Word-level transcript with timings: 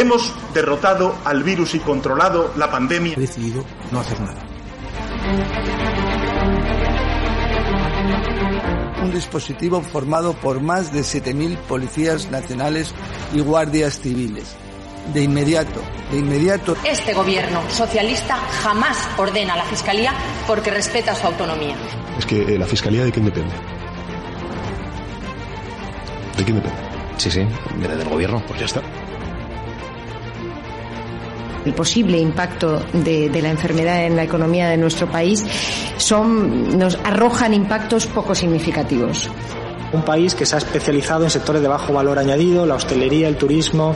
Hemos 0.00 0.32
derrotado 0.54 1.14
al 1.26 1.42
virus 1.42 1.74
y 1.74 1.78
controlado 1.78 2.54
la 2.56 2.70
pandemia. 2.70 3.12
He 3.18 3.20
decidido 3.20 3.62
no 3.92 4.00
hacer 4.00 4.18
nada. 4.18 4.42
Un 9.02 9.12
dispositivo 9.12 9.82
formado 9.82 10.32
por 10.32 10.62
más 10.62 10.90
de 10.90 11.00
7.000 11.00 11.58
policías 11.58 12.30
nacionales 12.30 12.94
y 13.34 13.40
guardias 13.40 14.00
civiles. 14.00 14.56
De 15.12 15.22
inmediato, 15.22 15.82
de 16.10 16.18
inmediato. 16.20 16.76
Este 16.82 17.12
gobierno 17.12 17.60
socialista 17.68 18.36
jamás 18.62 19.06
ordena 19.18 19.52
a 19.52 19.58
la 19.58 19.64
Fiscalía 19.64 20.14
porque 20.46 20.70
respeta 20.70 21.14
su 21.14 21.26
autonomía. 21.26 21.76
Es 22.18 22.24
que 22.24 22.40
eh, 22.40 22.58
la 22.58 22.64
Fiscalía 22.64 23.04
de 23.04 23.12
quién 23.12 23.26
depende. 23.26 23.54
¿De 26.38 26.42
quién 26.42 26.56
depende? 26.56 26.80
Sí, 27.18 27.30
sí, 27.30 27.46
del 27.76 28.08
gobierno. 28.08 28.42
Pues 28.46 28.60
ya 28.60 28.64
está. 28.64 28.80
El 31.64 31.74
posible 31.74 32.18
impacto 32.18 32.80
de, 32.92 33.30
la 33.42 33.50
enfermedad 33.50 34.04
en 34.04 34.16
la 34.16 34.24
economía 34.24 34.68
de 34.68 34.76
nuestro 34.76 35.10
país 35.10 35.44
son, 35.98 36.78
nos 36.78 36.98
arrojan 37.04 37.54
impactos 37.54 38.06
poco 38.06 38.34
significativos. 38.34 39.30
Un 39.92 40.02
país 40.02 40.34
que 40.34 40.46
se 40.46 40.54
ha 40.54 40.58
especializado 40.58 41.24
en 41.24 41.30
sectores 41.30 41.62
de 41.62 41.68
bajo 41.68 41.92
valor 41.92 42.18
añadido, 42.18 42.64
la 42.64 42.76
hostelería, 42.76 43.28
el 43.28 43.36
turismo. 43.36 43.94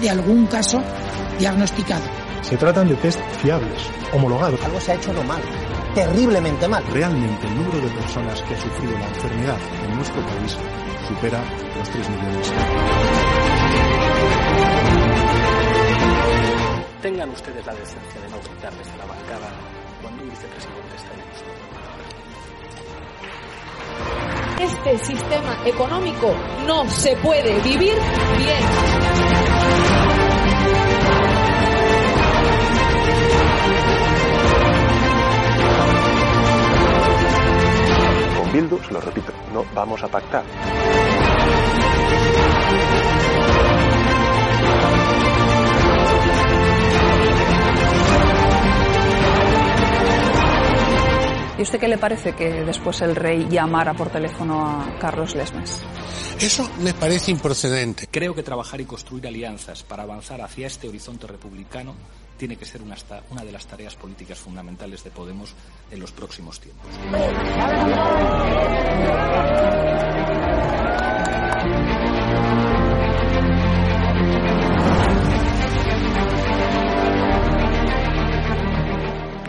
De 0.00 0.10
algún 0.10 0.46
caso 0.46 0.82
diagnosticado. 1.38 2.04
Se 2.42 2.56
tratan 2.56 2.88
de 2.88 2.94
test 2.96 3.20
fiables, 3.42 3.90
homologados. 4.12 4.60
Algo 4.64 4.80
se 4.80 4.92
ha 4.92 4.94
hecho 4.94 5.12
no 5.12 5.22
mal, 5.24 5.42
terriblemente 5.94 6.66
mal. 6.68 6.82
Realmente 6.92 7.46
el 7.46 7.54
número 7.54 7.80
de 7.80 7.88
personas 7.94 8.40
que 8.42 8.54
ha 8.54 8.60
sufrido 8.60 8.98
la 8.98 9.06
enfermedad 9.06 9.58
en 9.86 9.96
nuestro 9.96 10.20
país 10.26 10.56
supera 11.06 11.42
los 11.76 11.90
3 11.90 12.08
millones. 12.10 12.52
Tengan 17.02 17.30
ustedes 17.30 17.64
la 17.66 17.74
decencia 17.74 18.20
de 18.20 18.28
no 18.28 18.38
gritar 18.40 18.72
desde 18.74 18.96
la 18.96 19.06
bancada 19.06 19.50
cuando 20.02 20.22
un 20.22 20.30
vicepresidente 20.30 20.96
está 20.96 21.14
en 21.14 21.20
Este 24.62 24.98
sistema 24.98 25.58
económico 25.64 26.34
no 26.66 26.88
se 26.90 27.16
puede 27.16 27.58
vivir 27.60 27.94
bien. 28.38 29.39
Bildu, 38.60 38.78
se 38.84 38.92
lo 38.92 39.00
repito, 39.00 39.32
no 39.54 39.64
vamos 39.74 40.02
a 40.02 40.08
pactar. 40.08 40.44
¿Y 51.58 51.62
usted 51.62 51.78
qué 51.78 51.88
le 51.88 51.98
parece 51.98 52.34
que 52.34 52.64
después 52.64 53.00
el 53.02 53.16
rey 53.16 53.46
llamara 53.50 53.94
por 53.94 54.10
teléfono 54.10 54.66
a 54.66 54.98
Carlos 54.98 55.34
Lesmes? 55.34 55.82
Eso 56.38 56.70
me 56.80 56.94
parece 56.94 57.30
improcedente. 57.30 58.08
Creo 58.10 58.34
que 58.34 58.42
trabajar 58.42 58.80
y 58.80 58.84
construir 58.84 59.26
alianzas 59.26 59.82
para 59.82 60.02
avanzar 60.02 60.40
hacia 60.40 60.66
este 60.66 60.88
horizonte 60.88 61.26
republicano 61.26 61.94
tiene 62.40 62.56
que 62.56 62.64
ser 62.64 62.80
una, 62.80 63.44
de 63.44 63.52
las 63.52 63.66
tareas 63.66 63.94
políticas 63.96 64.38
fundamentales 64.38 65.04
de 65.04 65.10
Podemos 65.10 65.52
en 65.90 66.00
los 66.00 66.10
próximos 66.10 66.58
tiempos. 66.58 66.88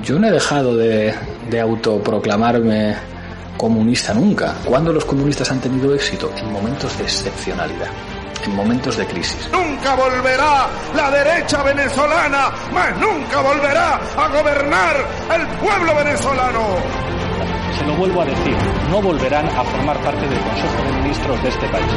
Yo 0.04 0.20
no 0.20 0.28
he 0.28 0.32
dejado 0.32 0.76
de, 0.76 1.16
de 1.50 1.60
autoproclamarme 1.62 2.98
comunista 3.56 4.14
nunca. 4.14 4.58
¿Cuándo 4.66 4.92
los 4.92 5.06
comunistas 5.06 5.50
han 5.50 5.62
tenido 5.62 5.96
éxito? 5.96 6.30
En 6.36 6.52
momentos 6.52 6.98
de 6.98 7.06
excepcionalidad, 7.06 7.88
en 8.44 8.56
momentos 8.56 8.98
de 8.98 9.06
crisis. 9.06 9.50
Nunca 9.52 9.96
volverá 9.96 10.68
la 10.96 11.12
derecha 11.12 11.64
venezolana, 11.64 12.52
más 12.72 12.98
nunca 12.98 13.42
volverá 13.42 14.00
a 14.18 14.28
gobernar 14.28 14.96
el 15.36 15.48
pueblo 15.60 15.96
venezolano. 15.96 16.78
Se 17.78 17.86
lo 17.86 17.96
vuelvo 17.96 18.22
a 18.22 18.26
decir, 18.26 18.58
no 18.90 19.02
volverán 19.02 19.48
a 19.48 19.64
formar 19.64 19.98
parte 20.02 20.28
del 20.28 20.40
Consejo 20.40 20.84
de 20.84 20.94
Ministros 21.02 21.44
de 21.44 21.50
este 21.50 21.68
país. 21.70 21.92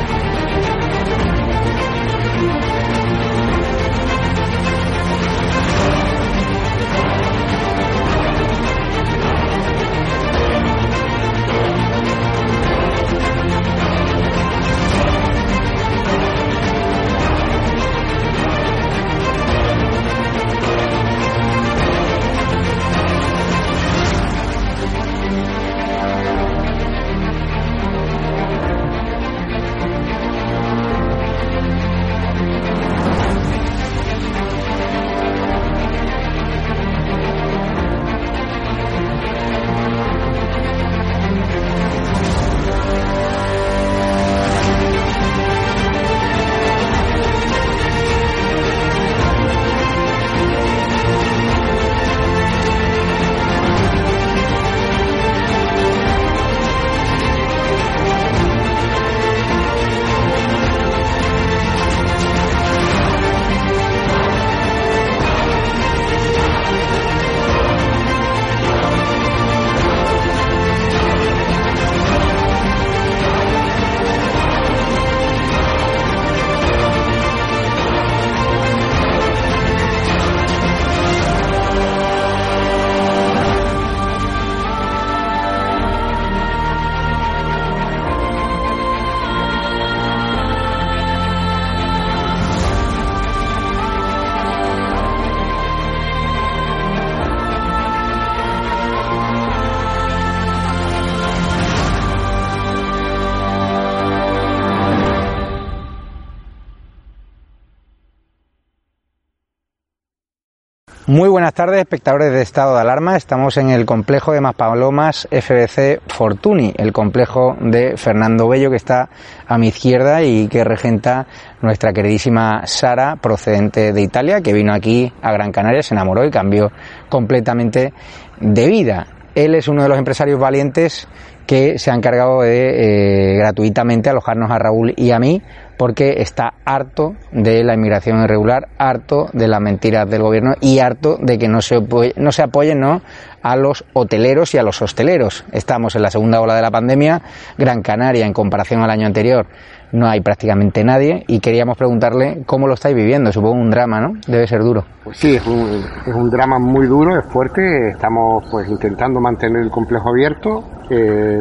Muy 111.14 111.28
buenas 111.28 111.54
tardes, 111.54 111.78
espectadores 111.78 112.32
de 112.32 112.42
Estado 112.42 112.74
de 112.74 112.80
Alarma. 112.80 113.16
Estamos 113.16 113.56
en 113.56 113.70
el 113.70 113.86
complejo 113.86 114.32
de 114.32 114.40
Maspalomas 114.40 115.28
FBC 115.30 116.00
Fortuny, 116.08 116.74
el 116.76 116.92
complejo 116.92 117.56
de 117.60 117.96
Fernando 117.96 118.48
Bello 118.48 118.68
que 118.68 118.78
está 118.78 119.08
a 119.46 119.56
mi 119.56 119.68
izquierda 119.68 120.24
y 120.24 120.48
que 120.48 120.64
regenta 120.64 121.28
nuestra 121.62 121.92
queridísima 121.92 122.66
Sara, 122.66 123.14
procedente 123.14 123.92
de 123.92 124.02
Italia, 124.02 124.40
que 124.40 124.52
vino 124.52 124.74
aquí 124.74 125.12
a 125.22 125.30
Gran 125.30 125.52
Canaria, 125.52 125.84
se 125.84 125.94
enamoró 125.94 126.24
y 126.24 126.32
cambió 126.32 126.72
completamente 127.08 127.92
de 128.40 128.66
vida. 128.66 129.06
Él 129.36 129.54
es 129.54 129.68
uno 129.68 129.84
de 129.84 129.88
los 129.90 129.98
empresarios 129.98 130.40
valientes 130.40 131.06
que 131.46 131.78
se 131.78 131.92
ha 131.92 131.94
encargado 131.94 132.42
de 132.42 133.34
eh, 133.34 133.36
gratuitamente 133.36 134.10
alojarnos 134.10 134.50
a 134.50 134.58
Raúl 134.58 134.94
y 134.96 135.12
a 135.12 135.20
mí 135.20 135.42
porque 135.76 136.22
está 136.22 136.54
harto 136.64 137.14
de 137.32 137.64
la 137.64 137.74
inmigración 137.74 138.22
irregular, 138.22 138.68
harto 138.78 139.28
de 139.32 139.48
las 139.48 139.60
mentiras 139.60 140.08
del 140.08 140.22
gobierno 140.22 140.54
y 140.60 140.78
harto 140.78 141.16
de 141.20 141.38
que 141.38 141.48
no 141.48 141.60
se, 141.62 141.76
no 142.16 142.32
se 142.32 142.42
apoyen 142.42 142.80
¿no? 142.80 143.02
a 143.42 143.56
los 143.56 143.84
hoteleros 143.92 144.54
y 144.54 144.58
a 144.58 144.62
los 144.62 144.80
hosteleros. 144.82 145.44
Estamos 145.52 145.96
en 145.96 146.02
la 146.02 146.10
segunda 146.10 146.40
ola 146.40 146.54
de 146.54 146.62
la 146.62 146.70
pandemia, 146.70 147.22
Gran 147.58 147.82
Canaria 147.82 148.26
en 148.26 148.32
comparación 148.32 148.82
al 148.82 148.90
año 148.90 149.06
anterior 149.06 149.46
no 149.94 150.08
hay 150.08 150.20
prácticamente 150.20 150.82
nadie 150.82 151.24
y 151.28 151.38
queríamos 151.38 151.78
preguntarle 151.78 152.42
cómo 152.46 152.66
lo 152.66 152.74
estáis 152.74 152.96
viviendo. 152.96 153.30
Supongo 153.30 153.54
un 153.54 153.70
drama, 153.70 154.00
¿no? 154.00 154.14
Debe 154.26 154.46
ser 154.48 154.60
duro. 154.60 154.84
Pues 155.04 155.18
sí, 155.18 155.36
es 155.36 155.46
un, 155.46 156.30
drama 156.30 156.58
muy 156.58 156.88
duro, 156.88 157.16
es 157.16 157.24
fuerte. 157.26 157.90
Estamos 157.90 158.44
pues 158.50 158.68
intentando 158.68 159.20
mantener 159.20 159.62
el 159.62 159.70
complejo 159.70 160.08
abierto. 160.08 160.64
Eh, 160.90 161.40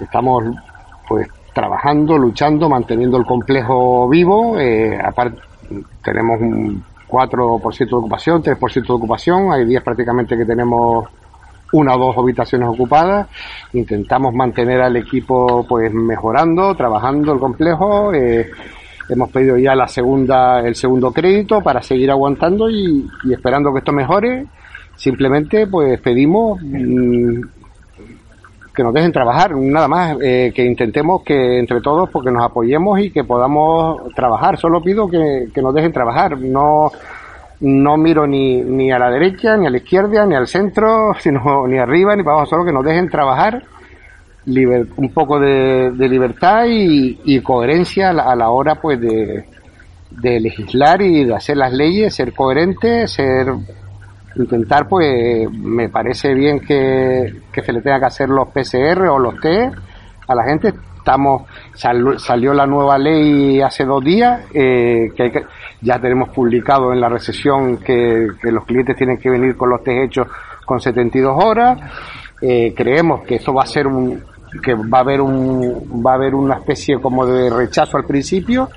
estamos 0.00 0.42
pues 1.08 1.28
trabajando, 1.52 2.18
luchando, 2.18 2.68
manteniendo 2.68 3.16
el 3.18 3.24
complejo 3.24 4.08
vivo. 4.08 4.58
Eh, 4.58 4.98
aparte, 5.02 5.40
tenemos 6.02 6.40
un 6.40 6.84
4% 7.08 7.88
de 7.88 7.94
ocupación, 7.94 8.42
3% 8.42 8.86
de 8.86 8.92
ocupación. 8.92 9.52
Hay 9.52 9.64
días 9.64 9.82
prácticamente 9.82 10.36
que 10.36 10.44
tenemos 10.44 11.06
una 11.72 11.94
o 11.94 11.98
dos 11.98 12.16
habitaciones 12.18 12.68
ocupadas. 12.68 13.28
Intentamos 13.72 14.34
mantener 14.34 14.80
al 14.80 14.96
equipo 14.96 15.66
pues 15.68 15.92
mejorando, 15.92 16.74
trabajando 16.74 17.32
el 17.32 17.38
complejo. 17.38 18.12
Eh, 18.14 18.50
hemos 19.08 19.30
pedido 19.30 19.58
ya 19.58 19.74
la 19.74 19.88
segunda, 19.88 20.60
el 20.60 20.74
segundo 20.74 21.12
crédito 21.12 21.60
para 21.60 21.82
seguir 21.82 22.10
aguantando 22.10 22.70
y, 22.70 23.08
esperando 23.30 23.72
que 23.72 23.78
esto 23.80 23.92
mejore. 23.92 24.46
Simplemente 24.96 25.66
pues 25.66 26.00
pedimos 26.00 26.60
mm, 26.62 27.40
que 28.74 28.82
nos 28.82 28.94
dejen 28.94 29.12
trabajar, 29.12 29.54
nada 29.56 29.88
más, 29.88 30.16
eh, 30.22 30.52
que 30.54 30.64
intentemos 30.64 31.22
que 31.22 31.58
entre 31.58 31.80
todos 31.80 32.08
porque 32.10 32.30
nos 32.30 32.44
apoyemos 32.44 33.00
y 33.00 33.10
que 33.10 33.24
podamos 33.24 34.12
trabajar. 34.14 34.58
Solo 34.58 34.80
pido 34.82 35.08
que, 35.08 35.48
que 35.54 35.62
nos 35.62 35.74
dejen 35.74 35.92
trabajar, 35.92 36.38
no 36.38 36.90
no 37.62 37.96
miro 37.96 38.26
ni, 38.26 38.60
ni 38.60 38.90
a 38.90 38.98
la 38.98 39.08
derecha, 39.08 39.56
ni 39.56 39.66
a 39.66 39.70
la 39.70 39.76
izquierda, 39.76 40.26
ni 40.26 40.34
al 40.34 40.48
centro, 40.48 41.14
sino 41.20 41.66
ni 41.66 41.78
arriba, 41.78 42.14
ni 42.16 42.22
para 42.22 42.36
abajo, 42.38 42.50
solo 42.50 42.64
que 42.64 42.72
nos 42.72 42.84
dejen 42.84 43.08
trabajar 43.08 43.62
un 44.44 45.12
poco 45.14 45.38
de, 45.38 45.92
libertad 46.08 46.64
y, 46.66 47.40
coherencia 47.42 48.10
a 48.10 48.34
la, 48.34 48.50
hora 48.50 48.74
pues 48.74 49.00
de, 49.00 49.44
legislar 50.40 51.00
y 51.00 51.24
de 51.24 51.34
hacer 51.34 51.56
las 51.56 51.72
leyes, 51.72 52.14
ser 52.14 52.32
coherente, 52.32 53.06
ser 53.06 53.54
intentar 54.36 54.88
pues 54.88 55.50
me 55.50 55.88
parece 55.88 56.34
bien 56.34 56.60
que, 56.60 57.40
se 57.52 57.72
le 57.72 57.80
tenga 57.80 58.00
que 58.00 58.06
hacer 58.06 58.28
los 58.28 58.48
PCR 58.48 59.08
o 59.08 59.18
los 59.18 59.38
T. 59.40 59.70
A 60.28 60.34
la 60.34 60.44
gente 60.44 60.72
estamos 60.96 61.42
salió 61.74 62.54
la 62.54 62.64
nueva 62.64 62.96
ley 62.96 63.60
hace 63.60 63.84
dos 63.84 64.04
días 64.04 64.46
eh, 64.54 65.10
que, 65.16 65.44
ya 65.80 65.98
tenemos 65.98 66.28
publicado 66.28 66.92
en 66.92 67.00
la 67.00 67.08
recesión 67.08 67.78
que, 67.78 68.28
los 68.42 68.64
clientes 68.64 68.96
tienen 68.96 69.18
que 69.18 69.30
venir 69.30 69.56
con 69.56 69.70
los 69.70 69.82
test 69.82 70.04
hechos 70.04 70.28
con 70.64 70.80
72 70.80 71.44
horas. 71.44 71.80
Eh, 72.40 72.72
creemos 72.76 73.22
que 73.24 73.36
eso 73.36 73.52
va 73.52 73.62
a 73.62 73.66
ser 73.66 73.86
un 73.86 74.22
que 74.62 74.74
va 74.74 74.98
a 74.98 75.00
haber 75.00 75.20
un 75.20 76.04
va 76.04 76.12
a 76.12 76.14
haber 76.14 76.34
una 76.34 76.56
especie 76.56 77.00
como 77.00 77.24
de 77.24 77.48
rechazo 77.48 77.96
al 77.96 78.04
principio 78.04 78.68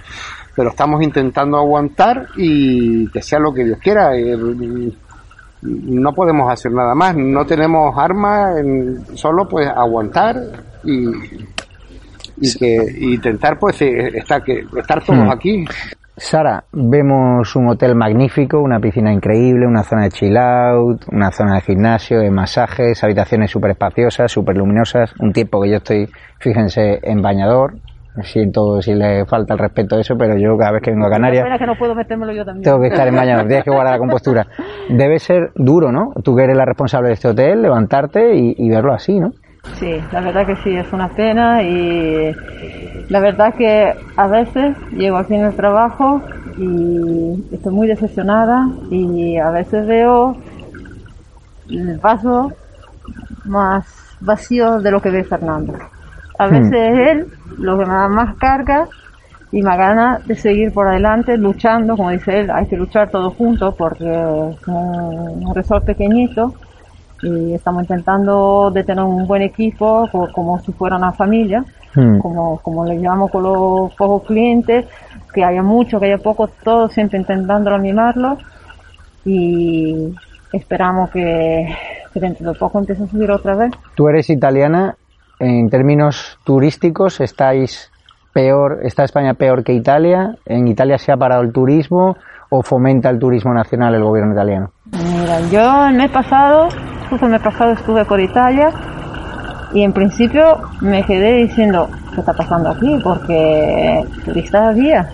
pero 0.56 0.70
estamos 0.70 1.04
intentando 1.04 1.58
aguantar 1.58 2.28
y 2.38 3.10
que 3.10 3.22
sea 3.22 3.40
lo 3.40 3.54
que 3.54 3.66
Dios 3.66 3.78
quiera. 3.80 4.16
Eh, 4.18 4.38
no 5.62 6.14
podemos 6.14 6.52
hacer 6.52 6.72
nada 6.72 6.94
más 6.94 7.16
no 7.16 7.46
tenemos 7.46 7.96
armas 7.98 8.56
solo 9.16 9.48
pues 9.48 9.68
aguantar 9.68 10.36
y 10.84 11.12
y 12.38 12.58
que 12.58 12.78
intentar 13.00 13.58
pues 13.60 13.82
eh, 13.82 14.18
estar 14.18 14.44
que 14.44 14.66
estar 14.78 15.04
todos 15.04 15.26
hmm. 15.26 15.32
aquí. 15.32 15.66
Sara, 16.18 16.64
vemos 16.72 17.56
un 17.58 17.68
hotel 17.68 17.94
magnífico, 17.94 18.62
una 18.62 18.80
piscina 18.80 19.12
increíble, 19.12 19.68
una 19.68 19.84
zona 19.84 20.04
de 20.04 20.12
chill 20.12 20.38
out, 20.38 21.04
una 21.12 21.30
zona 21.32 21.56
de 21.56 21.62
gimnasio, 21.62 22.20
de 22.20 22.32
masajes, 22.32 23.04
habitaciones 23.04 23.52
súper 23.52 23.72
espaciosas, 23.72 24.32
súper 24.32 24.56
luminosas, 24.56 25.14
un 25.20 25.34
tiempo 25.34 25.62
que 25.62 25.72
yo 25.72 25.78
estoy, 25.78 26.10
fíjense, 26.40 27.00
en 27.04 27.22
bañador, 27.22 27.76
siento 28.24 28.82
si 28.82 28.94
le 28.94 29.26
falta 29.26 29.54
el 29.54 29.60
respeto 29.60 29.96
a 29.96 30.00
eso, 30.00 30.16
pero 30.18 30.38
yo 30.38 30.58
cada 30.58 30.74
vez 30.74 30.82
que 30.82 30.92
vengo 30.92 31.08
a 31.08 31.10
Canarias 31.10 31.46
que 31.60 31.66
no 31.66 31.76
puedo 31.76 31.96
metérmelo 31.96 32.34
yo 32.34 32.46
también. 32.46 32.64
tengo 32.64 32.80
que 32.80 32.88
estar 32.88 33.08
en 33.08 33.16
bañador, 33.16 33.48
tienes 33.48 33.64
que 33.64 33.72
guardar 33.72 33.94
la 33.94 34.00
compostura. 34.00 34.48
Debe 34.90 35.20
ser 35.20 35.52
duro, 35.56 35.92
¿no? 35.92 36.14
Tú 36.24 36.36
que 36.36 36.44
eres 36.44 36.58
la 36.58 36.66
responsable 36.66 37.10
de 37.10 37.14
este 37.14 37.28
hotel, 37.30 37.62
levantarte 37.62 38.36
y, 38.36 38.56
y 38.58 38.70
verlo 38.70 38.94
así, 38.94 39.20
¿no? 39.20 39.32
Sí, 39.74 40.00
la 40.12 40.22
verdad 40.22 40.46
que 40.46 40.56
sí, 40.58 40.76
es 40.76 40.92
una 40.94 41.10
pena 41.10 41.62
y 41.64 42.34
la 43.10 43.20
verdad 43.20 43.54
que 43.56 43.94
a 44.16 44.28
veces 44.28 44.78
llego 44.92 45.18
aquí 45.18 45.36
en 45.36 45.46
el 45.46 45.56
trabajo 45.56 46.22
y 46.58 47.44
estoy 47.54 47.74
muy 47.74 47.88
decepcionada 47.88 48.70
y 48.90 49.38
a 49.38 49.50
veces 49.50 49.86
veo 49.86 50.38
el 51.70 51.98
vaso 51.98 52.54
más 53.44 53.86
vacío 54.22 54.80
de 54.80 54.92
lo 54.92 55.02
que 55.02 55.10
ve 55.10 55.24
Fernando. 55.24 55.74
A 56.38 56.48
hmm. 56.48 56.52
veces 56.52 56.74
es 56.74 57.08
él 57.10 57.28
lo 57.58 57.78
que 57.78 57.86
me 57.86 57.94
da 57.94 58.08
más 58.08 58.36
carga 58.38 58.88
y 59.52 59.62
me 59.62 59.78
gana 59.78 60.20
de 60.26 60.36
seguir 60.36 60.74
por 60.74 60.88
adelante 60.88 61.38
luchando, 61.38 61.96
como 61.96 62.10
dice 62.10 62.42
él, 62.42 62.52
hay 62.52 62.66
que 62.68 62.76
luchar 62.76 63.10
todos 63.10 63.34
juntos 63.36 63.74
porque 63.78 64.04
es 64.06 64.68
un, 64.68 65.54
resort 65.54 65.86
pequeñito 65.86 66.54
y 67.22 67.54
estamos 67.54 67.84
intentando 67.84 68.70
de 68.72 68.84
tener 68.84 69.04
un 69.04 69.26
buen 69.26 69.42
equipo 69.42 70.10
como, 70.34 70.60
si 70.60 70.72
fuera 70.74 70.98
una 70.98 71.14
familia, 71.14 71.64
hmm. 71.96 72.20
como, 72.20 72.60
como 72.60 72.86
le 72.86 73.00
llamamos 73.00 73.32
con 73.32 73.44
los 73.44 73.94
pocos 73.96 74.24
clientes, 74.24 74.86
que 75.34 75.44
haya 75.44 75.64
mucho, 75.64 76.00
que 76.00 76.08
haya 76.08 76.18
poco, 76.18 76.50
todos 76.64 76.92
siempre 76.92 77.20
intentando 77.20 77.74
animarlos 77.74 78.40
y 79.26 80.14
esperamos 80.54 81.10
que, 81.10 81.68
dentro 82.14 82.54
de 82.54 82.58
poco 82.58 82.80
empiece 82.80 83.04
a 83.04 83.08
subir 83.08 83.32
otra 83.32 83.56
vez. 83.56 83.72
Tú 83.96 84.08
eres 84.08 84.30
italiana, 84.30 84.96
en 85.40 85.70
términos 85.70 86.38
turísticos 86.44 87.20
estáis 87.22 87.92
peor, 88.34 88.80
está 88.84 89.04
España 89.04 89.34
peor 89.34 89.64
que 89.64 89.74
Italia, 89.74 90.36
en 90.46 90.68
Italia 90.68 90.98
se 90.98 91.12
ha 91.12 91.18
parado 91.18 91.42
el 91.42 91.52
turismo 91.52 92.18
o 92.50 92.62
fomenta 92.62 93.10
el 93.10 93.20
turismo 93.20 93.54
nacional 93.54 93.96
el 93.96 94.04
gobierno 94.04 94.34
italiano? 94.34 94.72
Mira, 94.92 95.40
yo 95.52 95.88
el 95.88 95.96
mes 95.96 96.12
pasado 96.12 96.70
justo 97.10 97.26
el 97.26 97.34
mes 97.34 97.42
pasado 97.42 97.72
estuve 97.74 98.06
por 98.06 98.20
Italia 98.20 98.72
y 99.74 99.84
en 99.84 99.94
principio 99.94 100.62
me 100.82 101.04
quedé 101.04 101.44
diciendo, 101.44 101.90
¿qué 102.14 102.22
está 102.22 102.34
pasando 102.34 102.70
aquí? 102.70 103.00
Porque 103.04 104.04
turistas 104.24 104.70
había, 104.70 105.10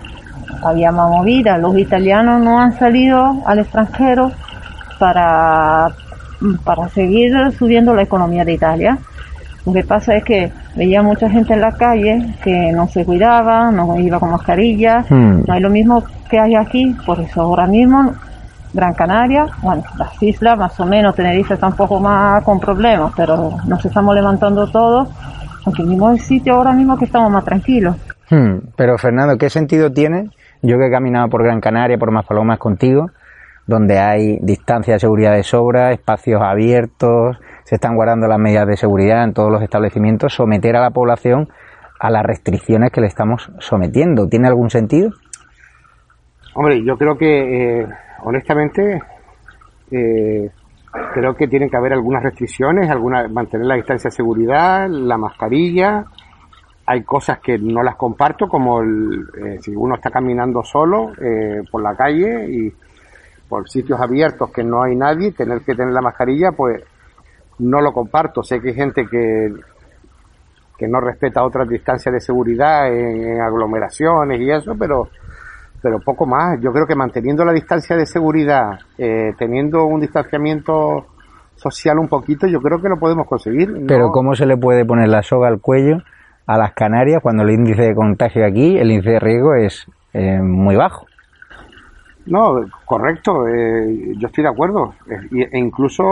había 0.63 0.91
más 0.91 1.09
movida, 1.09 1.57
los 1.57 1.77
italianos 1.77 2.41
no 2.43 2.59
han 2.59 2.73
salido 2.73 3.41
al 3.45 3.59
extranjero 3.59 4.31
para, 4.99 5.89
para 6.63 6.89
seguir 6.89 7.33
subiendo 7.57 7.93
la 7.93 8.03
economía 8.03 8.45
de 8.45 8.53
Italia. 8.53 8.97
Lo 9.65 9.73
que 9.73 9.83
pasa 9.83 10.15
es 10.15 10.23
que 10.23 10.51
veía 10.75 11.03
mucha 11.03 11.29
gente 11.29 11.53
en 11.53 11.61
la 11.61 11.71
calle 11.73 12.33
que 12.43 12.71
no 12.71 12.87
se 12.87 13.05
cuidaba, 13.05 13.71
no 13.71 13.99
iba 13.99 14.19
con 14.19 14.31
mascarilla, 14.31 15.05
hmm. 15.07 15.43
no 15.45 15.53
hay 15.53 15.61
lo 15.61 15.69
mismo 15.69 16.03
que 16.29 16.39
hay 16.39 16.55
aquí, 16.55 16.95
por 17.05 17.19
eso 17.19 17.41
ahora 17.41 17.67
mismo 17.67 18.13
Gran 18.73 18.93
Canaria, 18.93 19.45
bueno, 19.61 19.83
las 19.97 20.21
islas 20.23 20.57
más 20.57 20.79
o 20.79 20.85
menos, 20.85 21.13
Tenerife 21.15 21.55
está 21.55 21.67
un 21.67 21.75
poco 21.75 21.99
más 21.99 22.43
con 22.43 22.59
problemas, 22.59 23.13
pero 23.15 23.51
nos 23.67 23.85
estamos 23.85 24.15
levantando 24.15 24.65
todos, 24.67 25.09
aunque 25.65 25.83
mismo 25.83 26.09
el 26.09 26.19
sitio 26.19 26.55
ahora 26.55 26.71
mismo 26.71 26.97
que 26.97 27.05
estamos 27.05 27.31
más 27.31 27.43
tranquilos. 27.43 27.95
Hmm, 28.29 28.59
pero 28.75 28.97
Fernando, 28.97 29.37
¿qué 29.37 29.49
sentido 29.49 29.91
tiene? 29.91 30.29
Yo 30.63 30.77
que 30.77 30.87
he 30.87 30.91
caminado 30.91 31.27
por 31.27 31.43
Gran 31.43 31.59
Canaria, 31.59 31.97
por 31.97 32.11
Maspalomas 32.11 32.59
contigo, 32.59 33.07
donde 33.71 33.97
hay 33.97 34.37
distancia 34.41 34.93
de 34.93 34.99
seguridad 34.99 35.33
de 35.33 35.43
sobra, 35.43 35.91
espacios 35.91 36.41
abiertos, 36.43 37.37
se 37.63 37.75
están 37.75 37.95
guardando 37.95 38.27
las 38.27 38.37
medidas 38.37 38.67
de 38.67 38.77
seguridad 38.77 39.23
en 39.23 39.33
todos 39.33 39.51
los 39.51 39.63
establecimientos, 39.63 40.33
someter 40.33 40.75
a 40.75 40.81
la 40.81 40.91
población 40.91 41.49
a 41.99 42.09
las 42.09 42.23
restricciones 42.23 42.91
que 42.91 43.01
le 43.01 43.07
estamos 43.07 43.51
sometiendo. 43.59 44.27
¿Tiene 44.27 44.47
algún 44.47 44.69
sentido? 44.69 45.11
Hombre, 46.55 46.83
yo 46.83 46.97
creo 46.97 47.15
que 47.17 47.81
eh, 47.81 47.87
honestamente, 48.23 49.01
eh, 49.91 50.49
creo 51.13 51.35
que 51.35 51.47
tienen 51.47 51.69
que 51.69 51.77
haber 51.77 51.93
algunas 51.93 52.23
restricciones, 52.23 52.89
alguna, 52.89 53.27
mantener 53.27 53.67
la 53.67 53.75
distancia 53.75 54.09
de 54.09 54.15
seguridad, 54.15 54.87
la 54.89 55.17
mascarilla. 55.17 56.05
Hay 56.85 57.03
cosas 57.03 57.39
que 57.39 57.57
no 57.57 57.83
las 57.83 57.95
comparto, 57.95 58.47
como 58.47 58.81
el, 58.81 59.25
eh, 59.37 59.57
si 59.61 59.71
uno 59.75 59.95
está 59.95 60.09
caminando 60.09 60.63
solo 60.63 61.11
eh, 61.21 61.61
por 61.71 61.81
la 61.81 61.95
calle 61.95 62.49
y 62.49 62.73
por 63.51 63.69
sitios 63.69 63.99
abiertos 63.99 64.49
que 64.49 64.63
no 64.63 64.81
hay 64.81 64.95
nadie, 64.95 65.33
tener 65.33 65.59
que 65.59 65.75
tener 65.75 65.91
la 65.91 65.99
mascarilla, 65.99 66.53
pues 66.53 66.81
no 67.59 67.81
lo 67.81 67.91
comparto. 67.91 68.41
Sé 68.43 68.61
que 68.61 68.69
hay 68.69 68.75
gente 68.75 69.05
que, 69.11 69.49
que 70.77 70.87
no 70.87 71.01
respeta 71.01 71.43
otras 71.43 71.67
distancias 71.67 72.13
de 72.13 72.21
seguridad 72.21 72.87
en, 72.87 73.41
aglomeraciones 73.41 74.39
y 74.39 74.49
eso, 74.49 74.73
pero 74.79 75.09
pero 75.81 75.99
poco 75.99 76.25
más. 76.25 76.61
Yo 76.61 76.71
creo 76.71 76.85
que 76.87 76.95
manteniendo 76.95 77.43
la 77.43 77.51
distancia 77.51 77.97
de 77.97 78.05
seguridad, 78.05 78.79
eh, 78.97 79.33
teniendo 79.37 79.83
un 79.85 79.99
distanciamiento 79.99 81.07
social 81.55 81.99
un 81.99 82.07
poquito, 82.07 82.47
yo 82.47 82.61
creo 82.61 82.81
que 82.81 82.87
lo 82.87 82.99
podemos 82.99 83.27
conseguir. 83.27 83.85
Pero 83.85 84.11
¿cómo 84.11 84.33
se 84.33 84.45
le 84.45 84.55
puede 84.55 84.85
poner 84.85 85.09
la 85.09 85.23
soga 85.23 85.49
al 85.49 85.59
cuello 85.59 85.97
a 86.47 86.57
las 86.57 86.71
Canarias 86.71 87.19
cuando 87.21 87.43
el 87.43 87.49
índice 87.49 87.81
de 87.81 87.95
contagio 87.95 88.45
aquí, 88.45 88.77
el 88.77 88.91
índice 88.91 89.11
de 89.11 89.19
riesgo 89.19 89.55
es 89.55 89.85
eh, 90.13 90.39
muy 90.41 90.77
bajo? 90.77 91.05
No, 92.31 92.65
correcto, 92.85 93.47
eh, 93.47 94.13
yo 94.17 94.27
estoy 94.27 94.43
de 94.43 94.49
acuerdo. 94.49 94.95
E, 95.31 95.59
incluso 95.59 96.03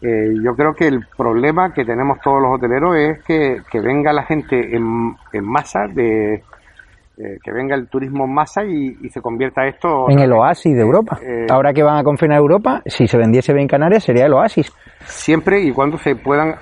yo 0.00 0.54
creo 0.54 0.74
que 0.74 0.86
el 0.86 1.00
problema 1.16 1.72
que 1.72 1.84
tenemos 1.84 2.18
todos 2.22 2.40
los 2.40 2.56
hoteleros 2.56 2.94
es 2.96 3.24
que, 3.24 3.80
venga 3.80 4.12
la 4.12 4.24
gente 4.24 4.76
en, 4.76 5.16
en 5.32 5.44
masa 5.44 5.86
de, 5.92 6.42
eh, 7.16 7.38
que 7.44 7.52
venga 7.52 7.76
el 7.76 7.86
turismo 7.86 8.24
en 8.24 8.34
masa 8.34 8.64
y, 8.64 9.08
se 9.08 9.20
convierta 9.20 9.64
esto 9.68 10.10
en 10.10 10.18
el 10.18 10.32
oasis 10.32 10.74
de 10.74 10.80
Europa. 10.80 11.16
Eh, 11.22 11.46
Ahora 11.48 11.72
que 11.72 11.84
van 11.84 11.96
a 11.96 12.02
confinar 12.02 12.38
Europa, 12.38 12.82
si 12.86 13.06
se 13.06 13.16
vendiese 13.16 13.52
bien 13.52 13.68
Canarias 13.68 14.02
sería 14.02 14.26
el 14.26 14.32
oasis. 14.32 14.72
Siempre 15.04 15.60
y 15.60 15.70
cuando 15.70 15.96
se 15.96 16.16
puedan 16.16 16.56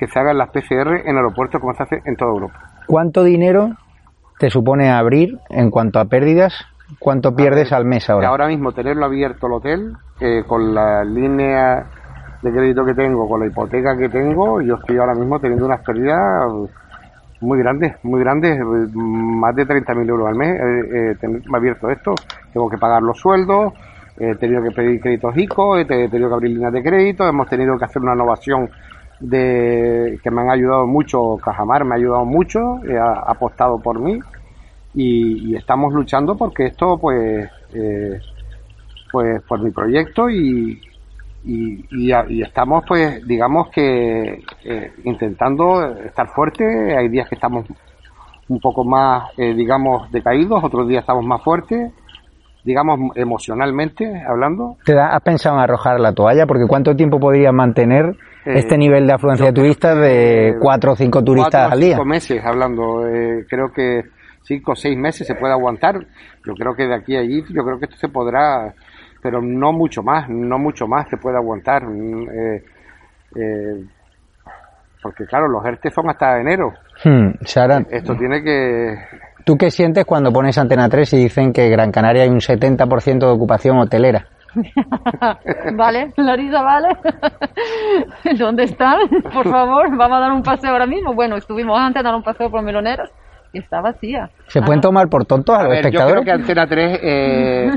que 0.00 0.06
se 0.08 0.18
hagan 0.18 0.36
las 0.36 0.50
PCR 0.50 1.06
en 1.06 1.16
aeropuertos 1.16 1.60
como 1.60 1.74
se 1.74 1.84
hace 1.84 2.02
en 2.04 2.16
toda 2.16 2.32
Europa. 2.32 2.58
¿Cuánto 2.88 3.22
dinero 3.22 3.70
te 4.40 4.50
supone 4.50 4.90
abrir 4.90 5.38
en 5.48 5.70
cuanto 5.70 6.00
a 6.00 6.06
pérdidas? 6.06 6.66
¿Cuánto 6.98 7.34
pierdes 7.34 7.72
al 7.72 7.84
mes 7.84 8.08
ahora? 8.08 8.28
Ahora 8.28 8.46
mismo 8.46 8.72
tenerlo 8.72 9.06
abierto 9.06 9.46
el 9.48 9.52
hotel 9.54 9.92
eh, 10.20 10.44
con 10.46 10.72
la 10.74 11.04
línea 11.04 11.84
de 12.42 12.52
crédito 12.52 12.84
que 12.84 12.94
tengo, 12.94 13.28
con 13.28 13.40
la 13.40 13.46
hipoteca 13.46 13.96
que 13.96 14.08
tengo, 14.08 14.60
yo 14.60 14.76
estoy 14.76 14.96
ahora 14.98 15.14
mismo 15.14 15.40
teniendo 15.40 15.66
unas 15.66 15.82
pérdidas 15.82 16.52
muy 17.40 17.58
grandes, 17.58 17.96
muy 18.04 18.20
grandes, 18.20 18.58
más 18.94 19.54
de 19.56 19.66
30.000 19.66 20.08
euros 20.08 20.28
al 20.28 20.36
mes. 20.36 20.60
Eh, 20.60 21.16
eh, 21.20 21.42
abierto 21.52 21.90
esto, 21.90 22.14
tengo 22.52 22.68
que 22.68 22.78
pagar 22.78 23.02
los 23.02 23.18
sueldos, 23.18 23.72
he 24.18 24.36
tenido 24.36 24.62
que 24.62 24.70
pedir 24.70 25.00
créditos 25.00 25.36
ICO, 25.36 25.76
he 25.76 25.84
tenido 25.84 26.28
que 26.28 26.34
abrir 26.34 26.52
líneas 26.52 26.72
de 26.72 26.82
crédito, 26.82 27.26
hemos 27.26 27.48
tenido 27.48 27.76
que 27.76 27.84
hacer 27.84 28.00
una 28.00 28.14
innovación 28.14 28.70
de 29.18 30.20
que 30.22 30.30
me 30.30 30.42
han 30.42 30.50
ayudado 30.50 30.86
mucho, 30.86 31.36
Cajamar 31.42 31.84
me 31.84 31.94
ha 31.94 31.98
ayudado 31.98 32.24
mucho, 32.24 32.60
ha 33.00 33.30
apostado 33.30 33.78
por 33.80 33.98
mí 33.98 34.20
y, 34.96 35.54
estamos 35.54 35.92
luchando 35.92 36.36
porque 36.36 36.66
esto 36.66 36.98
pues 36.98 37.48
eh, 37.74 38.18
pues 39.12 39.42
por 39.42 39.62
mi 39.62 39.70
proyecto 39.70 40.28
y, 40.30 40.80
y, 41.44 42.42
estamos 42.42 42.82
pues 42.88 43.24
digamos 43.26 43.68
que 43.70 44.42
eh, 44.64 44.92
intentando 45.04 45.86
estar 45.98 46.26
fuerte 46.28 46.96
hay 46.96 47.08
días 47.08 47.28
que 47.28 47.34
estamos 47.34 47.66
un 48.48 48.58
poco 48.58 48.84
más 48.84 49.30
eh, 49.36 49.54
digamos 49.54 50.10
decaídos 50.10 50.64
otros 50.64 50.88
días 50.88 51.02
estamos 51.02 51.24
más 51.26 51.42
fuertes 51.42 51.92
digamos 52.64 52.98
emocionalmente 53.16 54.24
hablando 54.26 54.76
¿Te 54.84 54.98
has 54.98 55.22
pensado 55.22 55.56
en 55.56 55.62
arrojar 55.62 56.00
la 56.00 56.12
toalla? 56.12 56.46
porque 56.46 56.66
¿cuánto 56.66 56.96
tiempo 56.96 57.20
podrías 57.20 57.52
mantener 57.52 58.06
eh, 58.46 58.54
este 58.54 58.78
nivel 58.78 59.06
de 59.06 59.12
afluencia 59.12 59.46
de 59.46 59.52
turistas 59.52 59.96
de 59.96 60.56
cuatro 60.60 60.92
o 60.92 60.96
cinco 60.96 61.22
turistas 61.22 61.70
al 61.70 61.80
día? 61.80 61.96
cinco 61.96 62.06
meses 62.06 62.42
hablando 62.44 63.02
creo 63.48 63.70
que 63.72 64.15
cinco 64.46 64.72
o 64.72 64.76
seis 64.76 64.96
meses 64.96 65.26
se 65.26 65.34
puede 65.34 65.52
aguantar 65.52 65.98
yo 66.44 66.54
creo 66.54 66.74
que 66.74 66.86
de 66.86 66.94
aquí 66.94 67.16
a 67.16 67.20
allí 67.20 67.42
yo 67.50 67.64
creo 67.64 67.78
que 67.78 67.86
esto 67.86 67.96
se 67.96 68.08
podrá 68.08 68.74
pero 69.26 69.42
no 69.42 69.72
mucho 69.72 70.04
más, 70.04 70.28
no 70.28 70.56
mucho 70.56 70.86
más 70.86 71.08
se 71.08 71.16
puede 71.16 71.36
aguantar. 71.36 71.84
Mm, 71.84 72.28
eh, 72.30 72.64
eh, 73.34 73.84
porque 75.02 75.26
claro, 75.26 75.48
los 75.48 75.64
ERTE 75.64 75.90
son 75.90 76.08
hasta 76.08 76.40
enero. 76.40 76.72
Hmm, 77.04 77.30
Esto 77.90 78.16
tiene 78.16 78.40
que... 78.42 78.96
¿Tú 79.44 79.56
qué 79.56 79.70
sientes 79.70 80.04
cuando 80.04 80.32
pones 80.32 80.56
Antena 80.58 80.88
3 80.88 81.12
y 81.14 81.16
dicen 81.24 81.52
que 81.52 81.66
en 81.66 81.72
Gran 81.72 81.90
Canaria 81.90 82.22
hay 82.22 82.28
un 82.28 82.38
70% 82.38 83.18
de 83.18 83.26
ocupación 83.26 83.78
hotelera? 83.78 84.26
vale, 85.74 86.12
Larisa, 86.16 86.62
vale. 86.62 86.88
¿Dónde 88.38 88.62
están? 88.62 89.08
Por 89.32 89.48
favor, 89.48 89.96
vamos 89.96 90.18
a 90.18 90.20
dar 90.20 90.32
un 90.32 90.42
paseo 90.44 90.70
ahora 90.70 90.86
mismo. 90.86 91.14
Bueno, 91.14 91.36
estuvimos 91.36 91.76
antes 91.78 92.00
a 92.00 92.04
dar 92.04 92.14
un 92.14 92.22
paseo 92.22 92.48
por 92.48 92.62
Meloneros 92.62 93.10
está 93.52 93.80
vacía. 93.80 94.30
¿Se 94.46 94.60
pueden 94.62 94.80
tomar 94.80 95.08
por 95.08 95.24
tontos 95.24 95.56
a, 95.56 95.64
los 95.64 95.74
espectadores? 95.74 96.14
Yo 96.16 96.22
creo 96.22 96.24
que 96.24 96.42
Antena 96.42 96.66
3, 96.66 97.00
eh, 97.02 97.70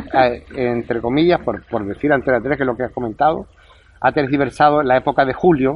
entre 0.55 1.01
comillas, 1.01 1.39
por, 1.41 1.63
por 1.65 1.85
decir 1.85 2.11
Antena 2.11 2.39
3, 2.41 2.57
que 2.57 2.63
es 2.63 2.67
lo 2.67 2.75
que 2.75 2.83
has 2.83 2.91
comentado, 2.91 3.45
ha 4.01 4.11
tergiversado 4.11 4.81
en 4.81 4.87
la 4.87 4.97
época 4.97 5.25
de 5.25 5.33
julio, 5.33 5.75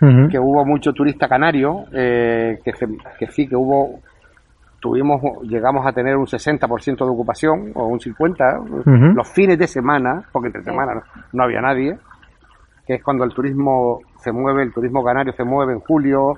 que 0.00 0.38
hubo 0.38 0.64
mucho 0.64 0.92
turista 0.92 1.28
canario, 1.28 1.84
eh, 1.92 2.58
que, 2.64 2.72
que 3.18 3.26
sí, 3.28 3.46
que 3.46 3.54
hubo 3.54 4.00
tuvimos 4.80 5.20
llegamos 5.42 5.86
a 5.86 5.92
tener 5.92 6.16
un 6.16 6.26
60% 6.26 6.96
de 6.98 7.10
ocupación 7.10 7.72
o 7.74 7.86
un 7.86 7.98
50% 7.98 9.14
los 9.14 9.28
fines 9.32 9.58
de 9.58 9.66
semana 9.66 10.22
porque 10.32 10.48
entre 10.48 10.62
semana 10.62 11.02
no, 11.32 11.42
había 11.42 11.60
nadie 11.60 11.98
que 12.86 12.94
es 12.94 13.02
cuando 13.02 13.24
el 13.24 13.34
turismo 13.34 13.98
se 14.18 14.30
mueve 14.32 14.62
el 14.62 14.72
turismo 14.72 15.02
canario 15.04 15.32
se 15.32 15.44
mueve 15.44 15.72
en 15.72 15.80
julio 15.80 16.34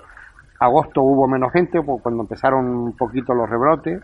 agosto 0.61 1.03
hubo 1.03 1.27
menos 1.27 1.53
gente, 1.53 1.83
pues, 1.83 2.03
cuando 2.03 2.23
empezaron 2.23 2.67
un 2.67 2.93
poquito 2.93 3.35
los 3.35 3.49
rebrotes, 3.49 4.01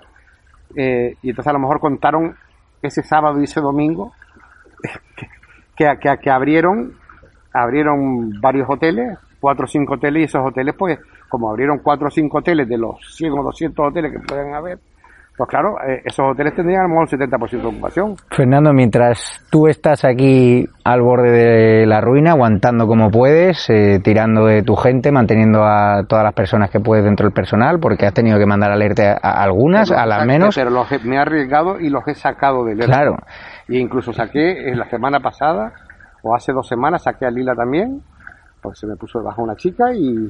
eh, 0.74 1.14
y 1.22 1.30
entonces 1.30 1.50
a 1.50 1.52
lo 1.52 1.60
mejor 1.60 1.78
contaron 1.78 2.34
ese 2.82 3.02
sábado 3.02 3.40
y 3.40 3.44
ese 3.44 3.60
domingo 3.60 4.12
que, 5.76 5.98
que, 6.00 6.18
que, 6.18 6.30
abrieron, 6.30 6.94
abrieron 7.52 8.40
varios 8.40 8.68
hoteles, 8.68 9.18
cuatro 9.38 9.66
o 9.66 9.68
cinco 9.68 9.94
hoteles, 9.94 10.22
y 10.22 10.24
esos 10.24 10.44
hoteles, 10.44 10.74
pues, 10.76 10.98
como 11.28 11.50
abrieron 11.50 11.78
cuatro 11.78 12.08
o 12.08 12.10
cinco 12.10 12.38
hoteles 12.38 12.66
de 12.68 12.78
los 12.78 12.96
100 13.14 13.32
o 13.32 13.42
200 13.42 13.88
hoteles 13.88 14.12
que 14.12 14.20
pueden 14.20 14.54
haber, 14.54 14.78
pues 15.36 15.50
claro, 15.50 15.76
eh, 15.86 16.00
esos 16.02 16.32
hoteles 16.32 16.54
tendrían 16.54 16.80
a 16.80 16.82
lo 16.84 16.88
mejor 16.88 17.08
el 17.12 17.18
70% 17.18 17.60
de 17.60 17.66
ocupación. 17.66 18.16
Fernando, 18.30 18.72
mientras 18.72 19.44
tú 19.50 19.66
estás 19.66 20.02
aquí 20.06 20.66
al 20.82 21.02
borde 21.02 21.30
de 21.30 21.86
la 21.86 22.00
ruina, 22.00 22.30
aguantando 22.30 22.86
como 22.86 23.10
puedes, 23.10 23.68
eh, 23.68 24.00
tirando 24.02 24.46
de 24.46 24.62
tu 24.62 24.76
gente, 24.76 25.12
manteniendo 25.12 25.62
a 25.62 26.04
todas 26.08 26.24
las 26.24 26.32
personas 26.32 26.70
que 26.70 26.80
puedes 26.80 27.04
dentro 27.04 27.26
del 27.26 27.34
personal, 27.34 27.78
porque 27.80 28.06
has 28.06 28.14
tenido 28.14 28.38
que 28.38 28.46
mandar 28.46 28.70
alerta 28.70 29.18
a, 29.22 29.42
algunas, 29.42 29.90
a 29.90 30.06
las 30.06 30.24
menos. 30.24 30.54
Pero 30.54 30.70
los 30.70 30.88
me 31.04 31.16
he 31.16 31.18
arriesgado 31.18 31.78
y 31.80 31.90
los 31.90 32.08
he 32.08 32.14
sacado 32.14 32.64
del 32.64 32.78
Claro. 32.78 33.16
Y 33.68 33.78
incluso 33.78 34.14
saqué 34.14 34.70
en 34.70 34.78
la 34.78 34.88
semana 34.88 35.20
pasada, 35.20 35.72
o 36.22 36.34
hace 36.34 36.52
dos 36.52 36.66
semanas, 36.66 37.02
saqué 37.02 37.26
a 37.26 37.30
Lila 37.30 37.54
también, 37.54 38.00
porque 38.62 38.78
se 38.78 38.86
me 38.86 38.96
puso 38.96 39.18
debajo 39.18 39.42
una 39.42 39.56
chica 39.56 39.92
y... 39.94 40.28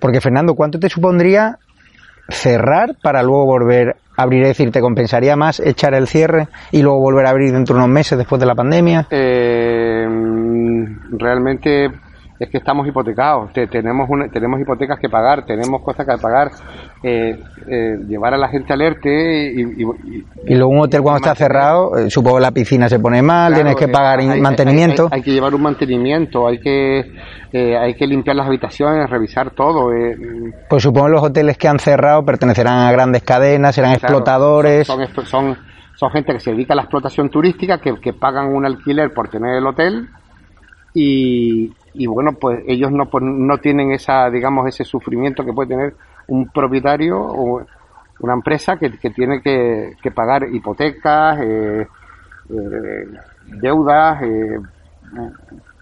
Porque 0.00 0.20
Fernando, 0.20 0.54
¿cuánto 0.54 0.78
te 0.78 0.88
supondría 0.88 1.58
cerrar 2.28 2.96
para 3.02 3.22
luego 3.22 3.46
volver 3.46 3.96
a 4.16 4.22
abrir? 4.22 4.42
Es 4.42 4.48
decir, 4.48 4.70
¿te 4.70 4.80
compensaría 4.80 5.36
más 5.36 5.60
echar 5.60 5.94
el 5.94 6.06
cierre 6.06 6.48
y 6.72 6.82
luego 6.82 7.00
volver 7.00 7.26
a 7.26 7.30
abrir 7.30 7.52
dentro 7.52 7.74
de 7.74 7.80
unos 7.80 7.92
meses 7.92 8.18
después 8.18 8.40
de 8.40 8.46
la 8.46 8.54
pandemia? 8.54 9.06
Eh, 9.10 10.06
realmente 11.10 11.90
es 12.38 12.50
que 12.50 12.58
estamos 12.58 12.86
hipotecados, 12.86 13.50
tenemos 13.52 14.08
tenemos 14.32 14.60
hipotecas 14.60 14.98
que 15.00 15.08
pagar, 15.08 15.46
tenemos 15.46 15.80
cosas 15.82 16.06
que 16.06 16.20
pagar, 16.20 16.50
eh, 17.02 17.38
eh, 17.66 17.96
llevar 18.06 18.34
a 18.34 18.36
la 18.36 18.48
gente 18.48 18.74
alerte 18.74 19.52
y, 19.54 19.62
y, 19.62 20.54
luego 20.54 20.68
un 20.68 20.80
hotel 20.80 21.00
cuando 21.00 21.16
está 21.16 21.34
cerrado, 21.34 21.96
eh, 21.96 22.10
supongo 22.10 22.38
la 22.38 22.50
piscina 22.50 22.88
se 22.88 22.98
pone 22.98 23.22
mal, 23.22 23.54
tienes 23.54 23.74
que 23.76 23.88
pagar 23.88 24.22
mantenimiento. 24.38 25.08
Hay, 25.10 25.22
que 25.22 25.32
llevar 25.32 25.54
un 25.54 25.62
mantenimiento, 25.62 26.46
hay 26.46 26.58
que 26.58 27.04
hay 27.54 27.94
que 27.94 28.06
limpiar 28.06 28.36
las 28.36 28.46
habitaciones, 28.46 29.08
revisar 29.08 29.50
todo. 29.52 29.90
Pues 30.68 30.82
supongo 30.82 31.08
los 31.08 31.22
hoteles 31.22 31.56
que 31.56 31.68
han 31.68 31.78
cerrado 31.78 32.22
pertenecerán 32.22 32.80
a 32.80 32.92
grandes 32.92 33.22
cadenas, 33.22 33.74
serán 33.74 33.92
explotadores. 33.92 34.86
Son, 34.86 35.06
son, 35.24 35.56
son, 35.94 36.10
gente 36.10 36.34
que 36.34 36.40
se 36.40 36.50
dedica 36.50 36.74
a 36.74 36.76
la 36.76 36.82
explotación 36.82 37.30
turística, 37.30 37.78
que, 37.78 37.94
que 37.98 38.12
pagan 38.12 38.54
un 38.54 38.66
alquiler 38.66 39.10
por 39.14 39.28
tener 39.28 39.56
el 39.56 39.66
hotel 39.66 40.08
y, 40.92 41.72
y 41.98 42.06
bueno, 42.06 42.32
pues 42.38 42.62
ellos 42.66 42.92
no, 42.92 43.06
pues, 43.06 43.24
no 43.24 43.58
tienen 43.58 43.92
esa, 43.92 44.28
digamos, 44.30 44.68
ese 44.68 44.84
sufrimiento 44.84 45.44
que 45.44 45.52
puede 45.52 45.70
tener 45.70 45.94
un 46.28 46.48
propietario 46.48 47.18
o 47.18 47.62
una 48.20 48.34
empresa 48.34 48.76
que, 48.76 48.90
tiene 49.10 49.40
que, 49.40 50.10
pagar 50.14 50.42
hipotecas, 50.52 51.38
eh, 51.40 51.86
eh, 52.50 53.06
deudas, 53.60 54.22
eh, 54.22 54.58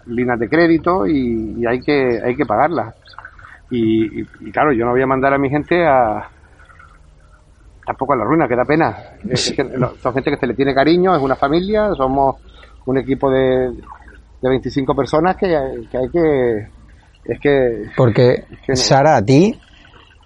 líneas 0.07 0.39
de 0.39 0.49
crédito 0.49 1.05
y, 1.07 1.65
hay 1.65 1.79
que 1.81 2.21
hay 2.23 2.35
que 2.35 2.45
pagarlas. 2.45 2.95
Y, 3.69 4.23
claro, 4.51 4.71
yo 4.71 4.85
no 4.85 4.91
voy 4.91 5.01
a 5.01 5.07
mandar 5.07 5.33
a 5.33 5.37
mi 5.37 5.49
gente 5.49 5.85
a 5.85 6.29
tampoco 7.85 8.13
a 8.13 8.17
la 8.17 8.23
ruina, 8.23 8.47
que 8.47 8.55
da 8.55 8.63
pena. 8.63 8.95
son 10.01 10.13
gente 10.13 10.31
que 10.31 10.37
se 10.37 10.47
le 10.47 10.53
tiene 10.53 10.73
cariño, 10.73 11.15
es 11.15 11.21
una 11.21 11.35
familia, 11.35 11.93
somos 11.95 12.37
un 12.85 12.97
equipo 12.97 13.29
de, 13.29 13.71
de 14.45 14.49
25 14.51 14.95
personas 14.95 15.35
que, 15.37 15.55
hay 15.55 16.09
que... 16.11 16.67
Es 17.25 17.39
que... 17.39 17.85
Porque, 17.97 18.45
Sara, 18.75 19.17
a 19.17 19.21
ti, 19.25 19.59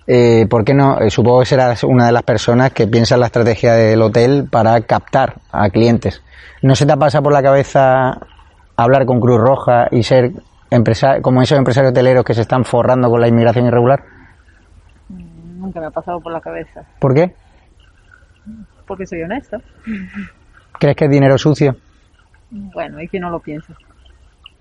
eh, 0.06 0.46
¿por 0.50 0.66
qué 0.66 0.74
no? 0.74 1.00
Eh, 1.00 1.10
supongo 1.10 1.40
que 1.40 1.46
serás 1.46 1.86
una 1.86 2.08
de 2.08 2.12
las 2.12 2.24
personas 2.24 2.72
que 2.72 2.88
piensa 2.88 3.16
en 3.16 3.22
la 3.22 3.28
estrategia 3.28 3.74
del 3.74 4.02
hotel 4.02 4.48
para 4.52 4.82
captar 4.82 5.36
a 5.52 5.70
clientes. 5.70 6.22
¿No 6.62 6.76
se 6.76 6.86
te 6.86 6.98
pasa 6.98 7.22
por 7.22 7.32
la 7.32 7.42
cabeza 7.42 8.20
hablar 8.76 9.06
con 9.06 9.22
Cruz 9.22 9.40
Roja 9.40 9.88
y 9.92 10.04
ser 10.04 10.32
empresario, 10.70 11.22
como 11.22 11.42
esos 11.42 11.58
empresarios 11.58 11.92
hoteleros 11.92 12.26
que 12.26 12.34
se 12.34 12.42
están 12.42 12.66
forrando 12.66 13.10
con 13.10 13.22
la 13.22 13.30
inmigración 13.30 13.68
irregular? 13.68 14.04
Nunca 15.08 15.80
me 15.80 15.86
ha 15.86 15.92
pasado 15.92 16.20
por 16.20 16.34
la 16.34 16.42
cabeza. 16.42 16.84
¿Por 17.00 17.14
qué? 17.14 17.34
Porque 18.86 19.06
soy 19.06 19.22
honesto. 19.22 19.58
¿Crees 20.78 20.98
que 20.98 21.06
es 21.06 21.12
dinero 21.12 21.38
sucio? 21.38 21.78
Bueno, 22.52 23.02
y 23.02 23.08
que 23.08 23.20
no 23.20 23.30
lo 23.30 23.40
piensa. 23.40 23.74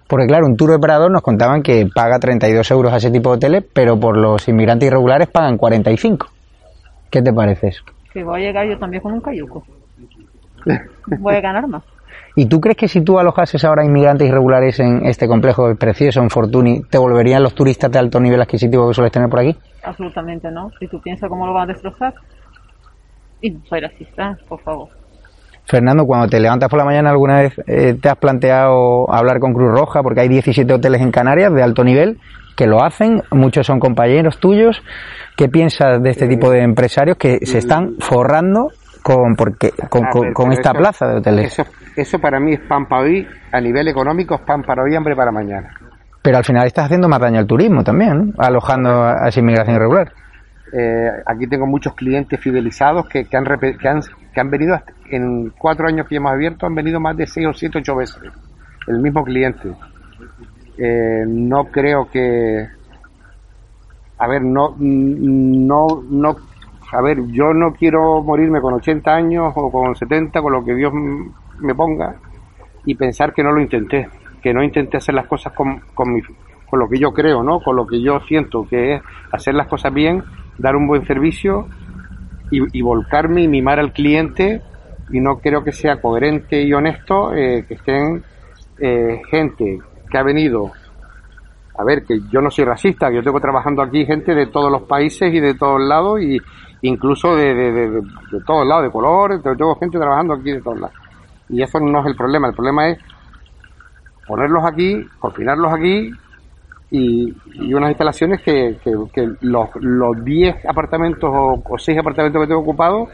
Porque 0.09 0.27
claro, 0.27 0.47
un 0.47 0.57
tour 0.57 0.73
operador 0.73 1.11
nos 1.11 1.23
contaban 1.23 1.63
que 1.63 1.87
paga 1.95 2.19
32 2.19 2.71
euros 2.71 2.93
a 2.93 2.97
ese 2.97 3.11
tipo 3.11 3.31
de 3.31 3.37
hoteles, 3.37 3.65
pero 3.73 4.01
por 4.01 4.17
los 4.17 4.49
inmigrantes 4.49 4.89
irregulares 4.89 5.29
pagan 5.29 5.59
45. 5.59 6.27
¿Qué 7.11 7.23
te 7.23 7.33
parece 7.33 7.69
eso? 7.69 7.85
Que 8.13 8.25
voy 8.25 8.43
a 8.43 8.47
llegar 8.47 8.67
yo 8.67 8.79
también 8.79 9.03
con 9.03 9.13
un 9.13 9.21
cayuco. 9.21 9.65
Voy 11.19 11.35
a 11.35 11.41
ganar 11.41 11.69
más. 11.69 11.83
¿Y 12.37 12.47
tú 12.47 12.61
crees 12.61 12.77
que 12.77 12.89
si 12.89 13.03
tú 13.03 13.19
alojases 13.19 13.65
ahora 13.65 13.85
inmigrantes 13.85 14.29
irregulares 14.29 14.79
en 14.81 15.05
este 15.05 15.27
complejo 15.27 15.75
precioso, 15.75 16.21
en 16.21 16.31
Fortuny, 16.31 16.83
te 16.89 16.97
volverían 16.97 17.43
los 17.43 17.55
turistas 17.55 17.91
de 17.91 17.99
alto 17.99 18.21
nivel 18.21 18.41
adquisitivo 18.41 18.89
que 18.89 18.95
sueles 18.95 19.13
tener 19.13 19.29
por 19.29 19.41
aquí? 19.41 19.57
Absolutamente 19.83 20.51
no. 20.51 20.71
Si 20.79 20.87
tú 20.87 21.01
piensas 21.01 21.29
cómo 21.29 21.47
lo 21.47 21.53
van 21.53 21.69
a 21.69 21.73
destrozar. 21.73 22.15
Y 23.41 23.51
no 23.51 23.61
soy 23.69 23.81
racista, 23.81 24.39
por 24.49 24.61
favor. 24.61 24.98
Fernando, 25.69 26.07
cuando 26.07 26.29
te 26.29 26.41
levantas 26.41 26.69
por 26.71 26.79
la 26.79 26.85
mañana, 26.85 27.11
¿alguna 27.11 27.41
vez 27.41 27.53
eh, 27.67 27.95
te 28.01 28.09
has 28.09 28.17
planteado 28.17 29.13
hablar 29.13 29.39
con 29.39 29.53
Cruz 29.53 29.71
Roja? 29.79 30.03
Porque 30.03 30.21
hay 30.21 30.29
17 30.29 30.73
hoteles 30.73 31.01
en 31.03 31.11
Canarias 31.11 31.53
de 31.53 31.63
alto 31.63 31.85
nivel 31.85 32.19
que 32.57 32.67
lo 32.67 32.83
hacen, 32.83 33.23
muchos 33.31 33.67
son 33.67 33.79
compañeros 33.79 34.39
tuyos. 34.39 34.83
¿Qué 35.37 35.49
piensas 35.49 36.03
de 36.03 36.11
este 36.11 36.27
tipo 36.27 36.51
de 36.51 36.63
empresarios 36.63 37.17
que 37.19 37.39
se 37.47 37.59
están 37.59 37.95
forrando 38.01 38.69
con, 39.03 39.37
porque, 39.37 39.71
con, 39.89 40.07
A 40.07 40.11
con- 40.11 40.23
ver, 40.23 40.33
con 40.33 40.47
pero 40.49 40.59
esta 40.59 40.71
eso- 40.71 40.79
plaza 40.79 41.07
de 41.07 41.17
hoteles? 41.19 41.53
Eso, 41.53 41.65
eso 41.95 42.19
para 42.19 42.41
mí 42.41 42.55
es 42.55 42.61
pan 42.61 42.87
para 42.87 43.03
hoy, 43.03 43.27
a 43.53 43.61
nivel 43.61 43.87
económico 43.89 44.35
es 44.37 44.41
pan 44.41 44.63
para 44.63 44.83
hoy, 44.83 44.95
hambre 44.97 45.15
para 45.15 45.31
mañana. 45.31 45.69
Pero 46.23 46.37
al 46.39 46.45
final 46.45 46.67
estás 46.67 46.87
haciendo 46.87 47.09
más 47.09 47.21
daño 47.21 47.39
al 47.39 47.47
turismo 47.47 47.85
también, 47.85 48.33
¿no? 48.37 48.43
alojando 48.43 48.91
a 49.05 49.25
a 49.25 49.29
esa 49.29 49.39
inmigración 49.41 49.77
irregular. 49.77 50.13
Eh, 50.73 51.11
aquí 51.27 51.47
tengo 51.47 51.67
muchos 51.67 51.95
clientes 51.95 52.39
fidelizados 52.41 53.07
que, 53.09 53.25
que 53.25 53.37
han, 53.37 53.45
que, 53.45 53.89
han, 53.89 54.01
que 54.35 54.41
han 54.41 54.51
venido 54.51 54.75
hasta- 54.75 54.93
en 55.11 55.51
cuatro 55.59 55.87
años 55.89 56.07
que 56.07 56.17
hemos 56.17 56.33
abierto, 56.33 56.67
han 56.67 56.75
venido 56.75 57.01
más 57.01 57.17
de 57.17 57.27
seis 57.27 57.47
o 57.47 57.55
siete, 57.55 57.79
ocho 57.79 57.97
veces. 57.97 58.19
El 58.87 58.99
mismo 59.01 59.25
cliente. 59.25 59.71
Eh, 60.77 61.25
no 61.27 61.65
creo 61.67 62.09
que. 62.11 62.69
A 64.19 64.27
ver, 64.27 64.43
no, 64.43 64.75
no, 64.79 66.03
no. 66.09 66.37
A 66.93 67.03
ver, 67.03 67.19
yo 67.29 67.53
no 67.53 67.73
quiero 67.73 68.23
morirme 68.23 68.61
con 68.61 68.75
80 68.75 69.15
años 69.15 69.53
o 69.57 69.71
con 69.71 69.95
70, 69.95 70.41
con 70.41 70.53
lo 70.53 70.65
que 70.65 70.75
Dios 70.75 70.93
me 71.61 71.75
ponga, 71.75 72.17
y 72.85 72.95
pensar 72.95 73.35
que 73.35 73.43
no 73.43 73.53
lo 73.53 73.61
intenté, 73.61 74.09
que 74.43 74.55
no 74.55 74.63
intenté 74.63 74.97
hacer 74.97 75.15
las 75.15 75.27
cosas 75.27 75.53
con, 75.53 75.81
con, 75.95 76.13
mi, 76.15 76.23
con 76.71 76.79
lo 76.81 76.89
que 76.89 76.99
yo 76.99 77.13
creo, 77.13 77.43
¿no? 77.43 77.61
Con 77.61 77.77
lo 77.77 77.87
que 77.87 78.01
yo 78.01 78.21
siento, 78.21 78.67
que 78.69 78.95
es 78.95 79.03
hacer 79.33 79.55
las 79.55 79.69
cosas 79.69 79.93
bien, 79.93 80.23
dar 80.59 80.77
un 80.77 80.87
buen 80.87 81.07
servicio 81.07 81.67
y, 82.51 82.81
volcarme 82.81 83.43
y 83.43 83.49
mimar 83.49 83.79
al 83.79 83.93
cliente 83.93 84.63
y 85.11 85.21
no 85.21 85.39
creo 85.39 85.63
que 85.63 85.73
sea 85.73 86.01
coherente 86.01 86.63
y 86.63 86.73
honesto 86.73 87.35
eh, 87.35 87.65
que 87.69 87.75
estén 87.75 88.23
eh, 88.79 89.21
gente 89.31 89.79
que 90.11 90.19
ha 90.19 90.23
venido 90.23 90.73
a 91.79 91.85
ver 91.85 92.05
que 92.05 92.21
yo 92.33 92.41
no 92.41 92.51
soy 92.51 92.65
racista 92.65 93.09
que 93.11 93.17
yo 93.17 93.23
tengo 93.23 93.39
trabajando 93.41 93.83
aquí 93.83 94.07
gente 94.07 94.35
de 94.35 94.47
todos 94.47 94.73
los 94.73 94.83
países 94.83 95.33
y 95.33 95.41
de 95.41 95.55
todos 95.55 95.81
lados 95.81 96.23
y 96.23 96.39
incluso 96.83 97.37
de, 97.37 97.55
de, 97.55 97.73
de, 97.73 97.91
de- 97.91 98.01
de 98.01 98.41
todos 98.47 98.67
lados 98.67 98.85
de 98.85 98.91
color 98.91 99.43
tengo 99.43 99.75
gente 99.77 99.99
trabajando 99.99 100.33
aquí 100.35 100.53
de 100.53 100.63
todos 100.63 100.81
lados 100.81 100.97
y 101.51 101.63
eso 101.63 101.79
no 101.81 102.01
es 102.01 102.07
el 102.07 102.17
problema 102.17 102.49
el 102.49 102.55
problema 102.55 102.89
es 102.89 102.99
ponerlos 104.27 104.65
aquí 104.65 105.07
confinarlos 105.19 105.73
aquí 105.73 106.11
y, 106.91 107.35
y 107.55 107.75
unas 107.75 107.91
instalaciones 107.91 108.41
que, 108.43 108.77
que, 108.83 108.93
que 109.13 109.29
los, 109.43 109.69
los 109.81 110.25
10 110.25 110.65
apartamentos 110.67 111.31
o, 111.33 111.63
o 111.69 111.79
6 111.79 111.99
apartamentos 111.99 112.41
que 112.43 112.47
tengo 112.49 112.61
ocupados 112.63 113.09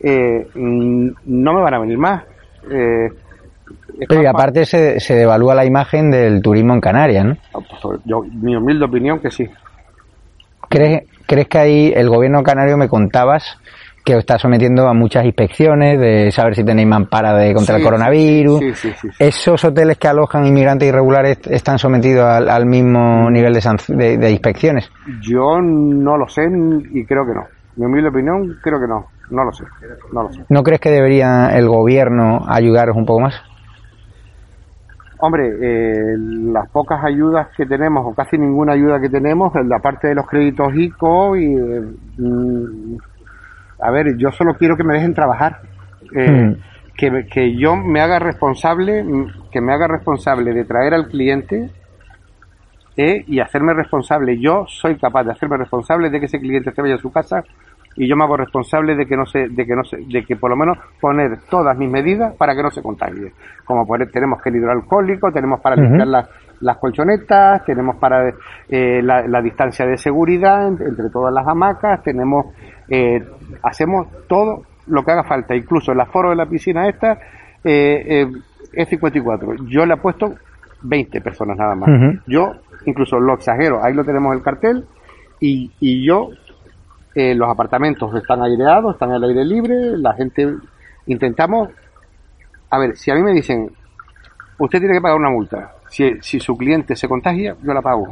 eh, 0.00 0.46
no 0.54 1.52
me 1.54 1.62
van 1.62 1.74
a 1.74 1.78
venir 1.78 1.96
más. 1.98 2.24
Eh, 2.70 3.08
Pero 4.08 4.20
y 4.20 4.24
pa- 4.24 4.30
aparte 4.30 4.64
se, 4.66 5.00
se 5.00 5.14
devalúa 5.14 5.54
la 5.54 5.64
imagen 5.64 6.10
del 6.10 6.42
turismo 6.42 6.74
en 6.74 6.80
Canarias, 6.80 7.24
¿no? 7.24 7.36
pa- 7.52 7.98
yo, 8.04 8.22
mi 8.22 8.54
humilde 8.54 8.84
opinión 8.84 9.18
que 9.20 9.30
sí. 9.30 9.48
¿Crees, 10.68 11.04
¿Crees 11.26 11.48
que 11.48 11.58
ahí 11.58 11.92
el 11.94 12.08
gobierno 12.08 12.42
canario 12.42 12.76
me 12.76 12.88
contabas 12.88 13.58
que 14.06 14.14
os 14.14 14.20
está 14.20 14.38
sometiendo 14.38 14.86
a 14.88 14.94
muchas 14.94 15.24
inspecciones 15.24 15.98
de 15.98 16.30
saber 16.30 16.54
si 16.54 16.62
tenéis 16.64 16.86
mampara 16.86 17.34
de 17.34 17.52
contra 17.52 17.74
Sí, 17.74 17.80
el 17.80 17.84
coronavirus? 17.84 18.58
sí, 18.60 18.72
sí, 18.74 18.92
sí. 19.02 19.08
¿Esos 19.18 19.64
hoteles 19.64 19.98
que 19.98 20.06
alojan 20.06 20.46
inmigrantes 20.46 20.88
irregulares 20.88 21.40
están 21.50 21.76
sometidos 21.80 22.24
al, 22.24 22.48
al 22.48 22.66
mismo 22.66 23.28
nivel 23.30 23.52
de, 23.52 23.60
de- 23.88 24.16
de 24.16 24.30
inspecciones? 24.30 24.88
Yo 25.20 25.60
no 25.60 26.16
lo 26.16 26.28
sé 26.28 26.42
y 26.92 27.04
creo 27.04 27.26
que 27.26 27.34
no. 27.34 27.44
Mi 27.74 27.84
humilde 27.86 28.08
opinión 28.10 28.56
creo 28.62 28.78
que 28.80 28.86
no. 28.86 29.06
No 29.28 29.42
lo 29.42 29.52
sé. 29.52 29.64
No 30.12 30.22
lo 30.22 30.32
sé. 30.32 30.40
¿No 30.48 30.62
crees 30.62 30.80
que 30.80 30.90
debería 30.92 31.48
el 31.48 31.68
gobierno 31.68 32.44
ayudaros 32.48 32.96
un 32.96 33.04
poco 33.06 33.22
más? 33.22 33.34
Hombre, 35.18 35.48
eh, 35.48 36.14
las 36.18 36.68
pocas 36.70 37.02
ayudas 37.02 37.48
que 37.56 37.66
tenemos, 37.66 38.04
o 38.06 38.14
casi 38.14 38.36
ninguna 38.38 38.74
ayuda 38.74 39.00
que 39.00 39.08
tenemos, 39.08 39.54
en 39.56 39.68
la 39.68 39.78
parte 39.78 40.08
de 40.08 40.14
los 40.14 40.26
créditos 40.26 40.68
ICO, 40.74 41.36
y, 41.36 41.44
eh, 41.54 41.80
mm, 42.18 42.96
a 43.86 43.90
ver, 43.90 44.16
yo 44.18 44.30
solo 44.32 44.54
quiero 44.54 44.76
que 44.76 44.84
me 44.84 44.94
dejen 44.94 45.14
trabajar. 45.14 45.60
Eh, 46.14 46.30
Mm. 46.30 46.54
que, 46.96 47.26
que 47.30 47.56
yo 47.56 47.76
me 47.76 48.00
haga 48.00 48.18
responsable, 48.18 49.04
que 49.52 49.60
me 49.60 49.74
haga 49.74 49.86
responsable 49.86 50.54
de 50.54 50.64
traer 50.64 50.94
al 50.94 51.08
cliente 51.08 51.68
eh, 52.96 53.24
y 53.26 53.40
hacerme 53.40 53.74
responsable. 53.74 54.38
Yo 54.38 54.64
soy 54.66 54.96
capaz 54.96 55.24
de 55.24 55.32
hacerme 55.32 55.58
responsable 55.58 56.08
de 56.10 56.18
que 56.20 56.26
ese 56.26 56.40
cliente 56.40 56.72
se 56.72 56.80
vaya 56.82 56.94
a 56.94 56.98
su 56.98 57.12
casa 57.12 57.44
y 57.96 58.08
yo 58.08 58.16
me 58.16 58.24
hago 58.24 58.36
responsable 58.36 58.94
de 58.94 59.06
que 59.06 59.16
no 59.16 59.26
se, 59.26 59.48
de 59.48 59.66
que 59.66 59.74
no 59.74 59.84
se, 59.84 59.98
de 59.98 60.24
que 60.24 60.36
por 60.36 60.50
lo 60.50 60.56
menos 60.56 60.78
poner 61.00 61.38
todas 61.50 61.76
mis 61.76 61.90
medidas 61.90 62.34
para 62.36 62.54
que 62.54 62.62
no 62.62 62.70
se 62.70 62.82
contagie. 62.82 63.32
Como 63.64 63.86
poner, 63.86 64.10
tenemos 64.10 64.40
el 64.46 64.56
hidroalcohólico, 64.56 65.30
tenemos 65.32 65.60
para 65.60 65.76
Ujú. 65.76 65.84
limpiar 65.84 66.08
las, 66.08 66.28
las 66.60 66.78
colchonetas, 66.78 67.64
tenemos 67.64 67.96
para 67.96 68.30
eh, 68.68 69.00
la, 69.02 69.26
la 69.26 69.42
distancia 69.42 69.86
de 69.86 69.96
seguridad 69.98 70.66
en- 70.68 70.80
entre 70.82 71.10
todas 71.10 71.32
las 71.32 71.46
hamacas, 71.46 72.02
tenemos, 72.02 72.46
eh, 72.88 73.24
hacemos 73.62 74.06
todo 74.28 74.62
lo 74.86 75.04
que 75.04 75.12
haga 75.12 75.24
falta, 75.24 75.54
incluso 75.54 75.92
el 75.92 76.00
aforo 76.00 76.30
de 76.30 76.36
la 76.36 76.46
piscina 76.46 76.88
esta 76.88 77.12
eh, 77.64 78.22
eh, 78.24 78.26
es 78.72 78.88
54. 78.88 79.54
Yo 79.68 79.84
le 79.84 79.94
he 79.94 79.96
puesto 79.96 80.34
20 80.82 81.20
personas 81.20 81.56
nada 81.58 81.74
más. 81.74 81.88
Yo 82.26 82.52
incluso 82.84 83.18
lo 83.18 83.34
exagero, 83.34 83.82
ahí 83.82 83.92
lo 83.94 84.04
tenemos 84.04 84.34
el 84.36 84.42
cartel 84.42 84.84
y, 85.40 85.72
y 85.80 86.06
yo 86.06 86.30
eh, 87.14 87.34
los 87.34 87.48
apartamentos 87.50 88.14
están 88.14 88.42
aireados, 88.42 88.94
están 88.94 89.10
al 89.12 89.24
aire 89.24 89.44
libre, 89.44 89.96
la 89.98 90.12
gente 90.14 90.54
intentamos, 91.06 91.70
a 92.70 92.78
ver, 92.78 92.96
si 92.96 93.10
a 93.10 93.14
mí 93.14 93.22
me 93.22 93.32
dicen, 93.32 93.70
usted 94.58 94.78
tiene 94.78 94.94
que 94.94 95.00
pagar 95.00 95.18
una 95.18 95.30
multa, 95.30 95.72
si, 95.88 96.14
si 96.20 96.40
su 96.40 96.56
cliente 96.56 96.94
se 96.96 97.08
contagia, 97.08 97.54
yo 97.62 97.72
la 97.72 97.82
pago, 97.82 98.08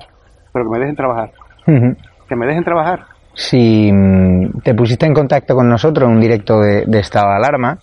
pero 0.53 0.65
que 0.67 0.71
me 0.71 0.79
dejen 0.79 0.97
trabajar, 0.97 1.31
que 1.67 2.37
me 2.37 2.47
dejen 2.47 2.65
trabajar. 2.65 3.05
Si 3.35 3.91
mm, 3.93 4.61
te 4.63 4.75
pusiste 4.75 5.07
en 5.07 5.15
contacto 5.15 5.55
con 5.57 5.69
nosotros 5.69 6.09
en 6.09 6.15
un 6.15 6.21
directo 6.21 6.61
de, 6.61 6.85
de 6.87 6.99
estado 7.01 7.31
de 7.31 7.37
alarma, 7.37 7.79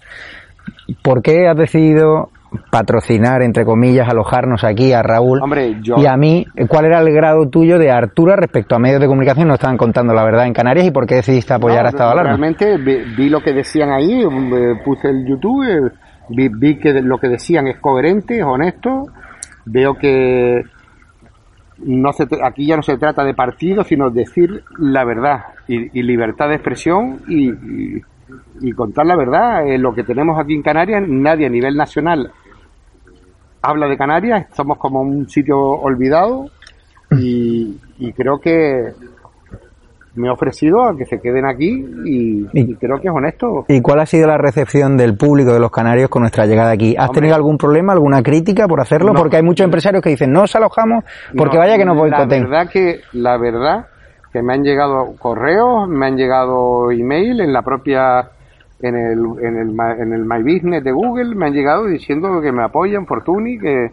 ¿por 1.03 1.21
qué 1.21 1.47
has 1.47 1.57
decidido 1.57 2.29
patrocinar, 2.69 3.41
entre 3.41 3.65
comillas, 3.65 4.07
alojarnos 4.09 4.63
aquí 4.63 4.91
a 4.93 5.01
Raúl 5.01 5.41
Hombre, 5.41 5.77
yo- 5.81 5.95
y 5.97 6.05
a 6.05 6.15
mí? 6.17 6.45
¿Cuál 6.67 6.85
era 6.85 6.99
el 6.99 7.11
grado 7.13 7.47
tuyo 7.49 7.77
de 7.79 7.91
Artura 7.91 8.35
respecto 8.35 8.75
a 8.75 8.79
medios 8.79 8.99
de 9.01 9.07
comunicación? 9.07 9.47
No 9.47 9.53
estaban 9.55 9.77
contando 9.77 10.13
la 10.13 10.23
verdad 10.23 10.45
en 10.47 10.53
Canarias 10.53 10.85
y 10.85 10.91
por 10.91 11.05
qué 11.05 11.15
decidiste 11.15 11.53
apoyar 11.53 11.81
No, 11.83 11.87
a 11.87 11.89
estado 11.89 12.09
de 12.09 12.13
alarma. 12.19 12.29
Realmente 12.37 12.77
vi, 12.77 13.15
vi 13.15 13.29
lo 13.29 13.41
que 13.41 13.53
decían 13.53 13.89
ahí, 13.91 14.21
eh, 14.21 14.75
puse 14.83 15.09
el 15.09 15.25
YouTube, 15.25 15.63
eh, 15.65 15.91
vi, 16.29 16.49
vi 16.49 16.77
que 16.77 16.93
lo 17.01 17.17
que 17.19 17.27
decían 17.29 17.67
es 17.67 17.77
coherente, 17.79 18.37
es 18.39 18.43
honesto, 18.45 19.05
veo 19.65 19.95
que 19.95 20.63
no 21.79 22.13
se, 22.13 22.27
aquí 22.43 22.65
ya 22.67 22.75
no 22.75 22.83
se 22.83 22.97
trata 22.97 23.23
de 23.23 23.33
partido, 23.33 23.83
sino 23.83 24.09
decir 24.09 24.63
la 24.77 25.03
verdad 25.03 25.45
y, 25.67 26.01
libertad 26.01 26.49
de 26.49 26.55
expresión 26.55 27.21
y, 27.27 27.49
y- 27.49 28.71
contar 28.73 29.05
la 29.05 29.15
verdad. 29.15 29.67
Eh, 29.67 29.77
lo 29.77 29.93
que 29.93 30.03
tenemos 30.03 30.39
aquí 30.39 30.53
en 30.53 30.61
Canarias, 30.61 31.03
nadie 31.07 31.47
a 31.47 31.49
nivel 31.49 31.75
nacional 31.75 32.31
habla 33.63 33.87
de 33.87 33.97
Canarias, 33.97 34.47
somos 34.55 34.77
como 34.77 35.01
un 35.01 35.29
sitio 35.29 35.59
olvidado 35.59 36.49
y 37.19 37.77
creo 38.15 38.39
que 38.39 38.93
me 40.15 40.27
he 40.27 40.31
ofrecido 40.31 40.83
a 40.83 40.97
que 40.97 41.05
se 41.05 41.19
queden 41.19 41.45
aquí 41.45 41.85
y, 42.05 42.45
y 42.53 42.75
creo 42.75 42.99
que 42.99 43.07
es 43.07 43.13
honesto. 43.13 43.65
¿Y 43.69 43.81
cuál 43.81 43.99
ha 44.01 44.05
sido 44.05 44.27
la 44.27 44.37
recepción 44.37 44.97
del 44.97 45.15
público 45.15 45.53
de 45.53 45.59
los 45.59 45.71
canarios 45.71 46.09
con 46.09 46.21
nuestra 46.23 46.45
llegada 46.45 46.71
aquí? 46.71 46.95
¿Has 46.97 47.07
Hombre. 47.09 47.21
tenido 47.21 47.35
algún 47.35 47.57
problema, 47.57 47.93
alguna 47.93 48.21
crítica 48.21 48.67
por 48.67 48.81
hacerlo? 48.81 49.13
No. 49.13 49.19
Porque 49.19 49.37
hay 49.37 49.43
muchos 49.43 49.63
empresarios 49.63 50.03
que 50.03 50.09
dicen, 50.09 50.31
no 50.33 50.43
os 50.43 50.55
alojamos 50.55 51.05
porque 51.37 51.55
No, 51.57 51.61
vaya 51.61 51.77
que 51.77 51.85
nos 51.85 51.95
La 51.95 52.01
boicoten. 52.01 52.43
verdad 52.43 52.69
que, 52.69 52.99
la 53.13 53.37
verdad 53.37 53.85
que 54.33 54.41
me 54.41 54.53
han 54.53 54.63
llegado 54.63 55.13
correos, 55.17 55.87
me 55.87 56.07
han 56.07 56.15
llegado 56.17 56.91
email 56.91 57.39
en 57.41 57.53
la 57.53 57.61
propia 57.61 58.29
en 58.81 58.95
el, 58.95 59.19
en 59.45 59.57
el, 59.57 59.69
en 59.99 60.13
el 60.13 60.25
My 60.25 60.41
Business 60.41 60.83
de 60.83 60.91
Google, 60.91 61.35
me 61.35 61.45
han 61.45 61.53
llegado 61.53 61.85
diciendo 61.85 62.41
que 62.41 62.51
me 62.51 62.63
apoyan 62.63 63.05
Fortuny, 63.05 63.59
que 63.59 63.91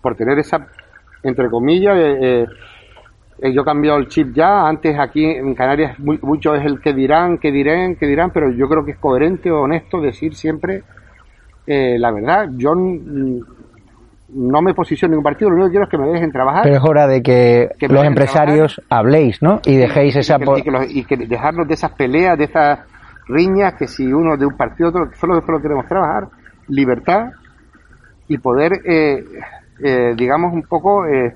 por 0.00 0.14
tener 0.14 0.38
esa, 0.38 0.66
entre 1.24 1.50
comillas, 1.50 1.96
eh, 1.98 2.16
eh, 2.20 2.46
yo 3.40 3.62
he 3.62 3.64
cambiado 3.64 3.98
el 3.98 4.08
chip 4.08 4.34
ya, 4.34 4.66
antes 4.66 4.98
aquí 4.98 5.24
en 5.24 5.54
Canarias 5.54 5.98
mucho 5.98 6.54
es 6.54 6.64
el 6.64 6.80
que 6.80 6.92
dirán, 6.92 7.38
que 7.38 7.52
dirán, 7.52 7.96
que 7.96 8.06
dirán, 8.06 8.30
pero 8.32 8.50
yo 8.50 8.68
creo 8.68 8.84
que 8.84 8.92
es 8.92 8.98
coherente 8.98 9.50
o 9.50 9.62
honesto 9.62 10.00
decir 10.00 10.34
siempre 10.34 10.82
eh, 11.66 11.98
la 11.98 12.10
verdad. 12.10 12.48
Yo 12.56 12.72
no 12.74 14.62
me 14.62 14.74
posiciono 14.74 15.14
en 15.14 15.18
un 15.18 15.24
partido, 15.24 15.50
lo 15.50 15.56
único 15.56 15.68
que 15.68 15.72
quiero 15.72 15.84
es 15.84 15.90
que 15.90 15.98
me 15.98 16.08
dejen 16.08 16.32
trabajar. 16.32 16.62
Pero 16.62 16.76
es 16.76 16.82
hora 16.82 17.06
de 17.06 17.22
que, 17.22 17.68
los 17.88 18.04
empresarios 18.04 18.80
habléis, 18.88 19.42
¿no? 19.42 19.60
Y 19.64 19.76
dejéis 19.76 20.16
esa... 20.16 20.38
Y 20.38 20.62
que, 20.62 20.86
y 20.88 21.04
que 21.04 21.16
dejarnos 21.16 21.68
de 21.68 21.74
esas 21.74 21.92
peleas, 21.92 22.38
de 22.38 22.44
esas 22.44 22.80
riñas, 23.28 23.74
que 23.74 23.86
si 23.86 24.10
uno 24.10 24.36
de 24.36 24.46
un 24.46 24.56
partido 24.56 24.88
otro, 24.88 25.10
solo, 25.14 25.40
solo 25.42 25.60
queremos 25.60 25.86
trabajar, 25.86 26.28
libertad 26.68 27.32
y 28.28 28.38
poder, 28.38 28.80
eh, 28.84 29.24
eh, 29.84 30.14
digamos, 30.16 30.52
un 30.52 30.62
poco 30.62 31.06
eh, 31.06 31.34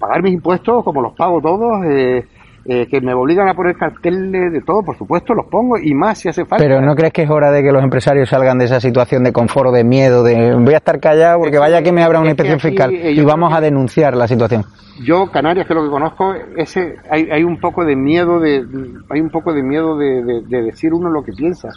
pagar 0.00 0.22
mis 0.22 0.32
impuestos 0.32 0.82
como 0.82 1.00
los 1.00 1.14
pago 1.14 1.40
todos. 1.40 1.84
Eh, 1.84 2.24
eh, 2.66 2.86
que 2.90 3.00
me 3.00 3.14
obligan 3.14 3.48
a 3.48 3.54
poner 3.54 3.74
carteles 3.74 4.52
de 4.52 4.60
todo, 4.60 4.82
por 4.82 4.94
supuesto, 4.98 5.32
los 5.32 5.46
pongo 5.46 5.78
y 5.78 5.94
más 5.94 6.18
si 6.18 6.28
hace 6.28 6.44
falta. 6.44 6.62
Pero 6.62 6.82
¿no 6.82 6.94
crees 6.94 7.10
que 7.10 7.22
es 7.22 7.30
hora 7.30 7.50
de 7.50 7.62
que 7.62 7.72
los 7.72 7.82
empresarios 7.82 8.28
salgan 8.28 8.58
de 8.58 8.66
esa 8.66 8.80
situación 8.80 9.24
de 9.24 9.32
confort, 9.32 9.72
de 9.72 9.82
miedo, 9.82 10.22
de 10.22 10.54
voy 10.56 10.74
a 10.74 10.76
estar 10.76 11.00
callado 11.00 11.38
porque 11.38 11.58
vaya 11.58 11.82
que 11.82 11.90
me 11.90 12.02
abra 12.02 12.20
una 12.20 12.28
inspección 12.28 12.60
fiscal 12.60 12.92
y 12.92 13.18
vamos 13.24 13.54
a 13.54 13.62
denunciar 13.62 14.14
la 14.14 14.28
situación? 14.28 14.64
Yo, 15.02 15.30
Canarias, 15.32 15.66
que 15.66 15.72
es 15.72 15.76
lo 15.76 15.84
que 15.84 15.90
conozco, 15.90 16.34
ese, 16.58 16.96
hay, 17.10 17.30
hay 17.32 17.44
un 17.44 17.58
poco 17.58 17.82
de 17.86 17.96
miedo 17.96 18.38
de, 18.38 18.62
hay 19.08 19.20
un 19.20 19.30
poco 19.30 19.54
de 19.54 19.62
miedo 19.62 19.96
de, 19.96 20.42
decir 20.46 20.92
uno 20.92 21.08
lo 21.08 21.22
que 21.22 21.32
piensa. 21.32 21.70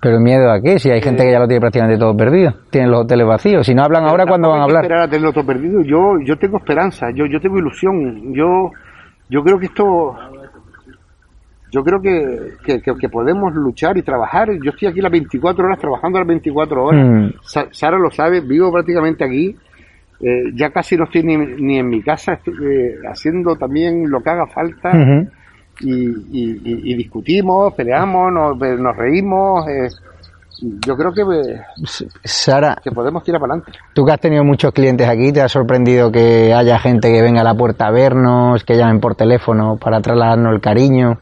Pero 0.00 0.18
miedo 0.18 0.50
a 0.50 0.60
qué? 0.60 0.78
Si 0.78 0.90
hay 0.90 1.02
gente 1.02 1.24
que 1.24 1.32
ya 1.32 1.38
lo 1.38 1.46
tiene 1.46 1.60
prácticamente 1.60 1.98
todo 1.98 2.16
perdido, 2.16 2.54
tienen 2.70 2.90
los 2.90 3.02
hoteles 3.02 3.26
vacíos. 3.26 3.66
Si 3.66 3.74
no 3.74 3.82
hablan 3.82 4.04
ahora, 4.04 4.24
¿cuándo 4.26 4.48
van 4.48 4.60
a 4.60 4.64
hablar? 4.64 4.84
esperar 4.84 5.02
a 5.02 5.08
tenerlo 5.08 5.32
todo 5.32 5.44
perdido. 5.44 5.82
Yo, 5.82 6.18
yo 6.24 6.36
tengo 6.38 6.56
esperanza, 6.56 7.08
yo, 7.14 7.26
yo 7.26 7.38
tengo 7.38 7.58
ilusión. 7.58 8.32
Yo, 8.32 8.70
yo 9.28 9.42
creo 9.42 9.58
que 9.58 9.66
esto, 9.66 10.16
yo 11.70 11.82
creo 11.84 12.00
que, 12.00 12.80
que, 12.82 13.08
podemos 13.10 13.54
luchar 13.54 13.98
y 13.98 14.02
trabajar. 14.02 14.48
Yo 14.62 14.70
estoy 14.70 14.88
aquí 14.88 15.02
las 15.02 15.12
24 15.12 15.64
horas 15.64 15.78
trabajando 15.78 16.18
las 16.18 16.28
24 16.28 16.84
horas. 16.84 17.06
Mm. 17.06 17.28
Sara 17.70 17.98
lo 17.98 18.10
sabe, 18.10 18.40
vivo 18.40 18.72
prácticamente 18.72 19.24
aquí. 19.24 19.54
Eh, 20.22 20.52
ya 20.54 20.70
casi 20.70 20.96
no 20.96 21.04
estoy 21.04 21.22
ni, 21.22 21.36
ni 21.36 21.78
en 21.78 21.88
mi 21.88 22.02
casa, 22.02 22.34
estoy 22.34 22.54
eh, 22.54 22.94
haciendo 23.10 23.56
también 23.56 24.10
lo 24.10 24.22
que 24.22 24.30
haga 24.30 24.46
falta. 24.46 24.90
Y, 25.80 26.94
discutimos, 26.94 27.74
peleamos, 27.74 28.32
nos, 28.32 28.58
nos 28.58 28.96
reímos. 28.96 29.66
Eh, 29.68 29.88
yo 30.86 30.96
creo 30.96 31.12
que, 31.12 31.22
Sara, 32.24 32.76
que 32.82 32.90
podemos 32.90 33.22
tirar 33.24 33.40
para 33.40 33.54
adelante. 33.54 33.78
Tú 33.94 34.04
que 34.04 34.12
has 34.12 34.20
tenido 34.20 34.44
muchos 34.44 34.72
clientes 34.72 35.08
aquí, 35.08 35.32
¿te 35.32 35.40
ha 35.40 35.48
sorprendido 35.48 36.12
que 36.12 36.52
haya 36.52 36.78
gente 36.78 37.10
que 37.10 37.22
venga 37.22 37.40
a 37.40 37.44
la 37.44 37.54
puerta 37.54 37.86
a 37.86 37.90
vernos, 37.90 38.62
que 38.64 38.76
llamen 38.76 39.00
por 39.00 39.14
teléfono 39.14 39.76
para 39.76 40.00
trasladarnos 40.00 40.54
el 40.54 40.60
cariño? 40.60 41.18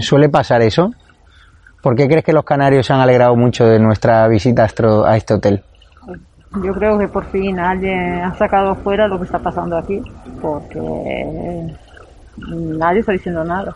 ¿Suele 0.00 0.28
pasar 0.28 0.62
eso? 0.62 0.90
¿Por 1.82 1.94
qué 1.94 2.08
crees 2.08 2.24
que 2.24 2.32
los 2.32 2.44
canarios 2.44 2.86
se 2.86 2.92
han 2.92 3.00
alegrado 3.00 3.36
mucho 3.36 3.66
de 3.66 3.78
nuestra 3.78 4.26
visita 4.28 4.64
a 4.64 5.16
este 5.16 5.34
hotel? 5.34 5.62
Yo 6.64 6.72
creo 6.72 6.98
que 6.98 7.08
por 7.08 7.26
fin 7.26 7.58
alguien 7.58 8.22
ha 8.24 8.34
sacado 8.34 8.74
fuera 8.76 9.06
lo 9.06 9.18
que 9.18 9.24
está 9.24 9.38
pasando 9.38 9.76
aquí, 9.76 10.00
porque 10.40 11.76
nadie 12.36 13.00
está 13.00 13.12
diciendo 13.12 13.44
nada. 13.44 13.74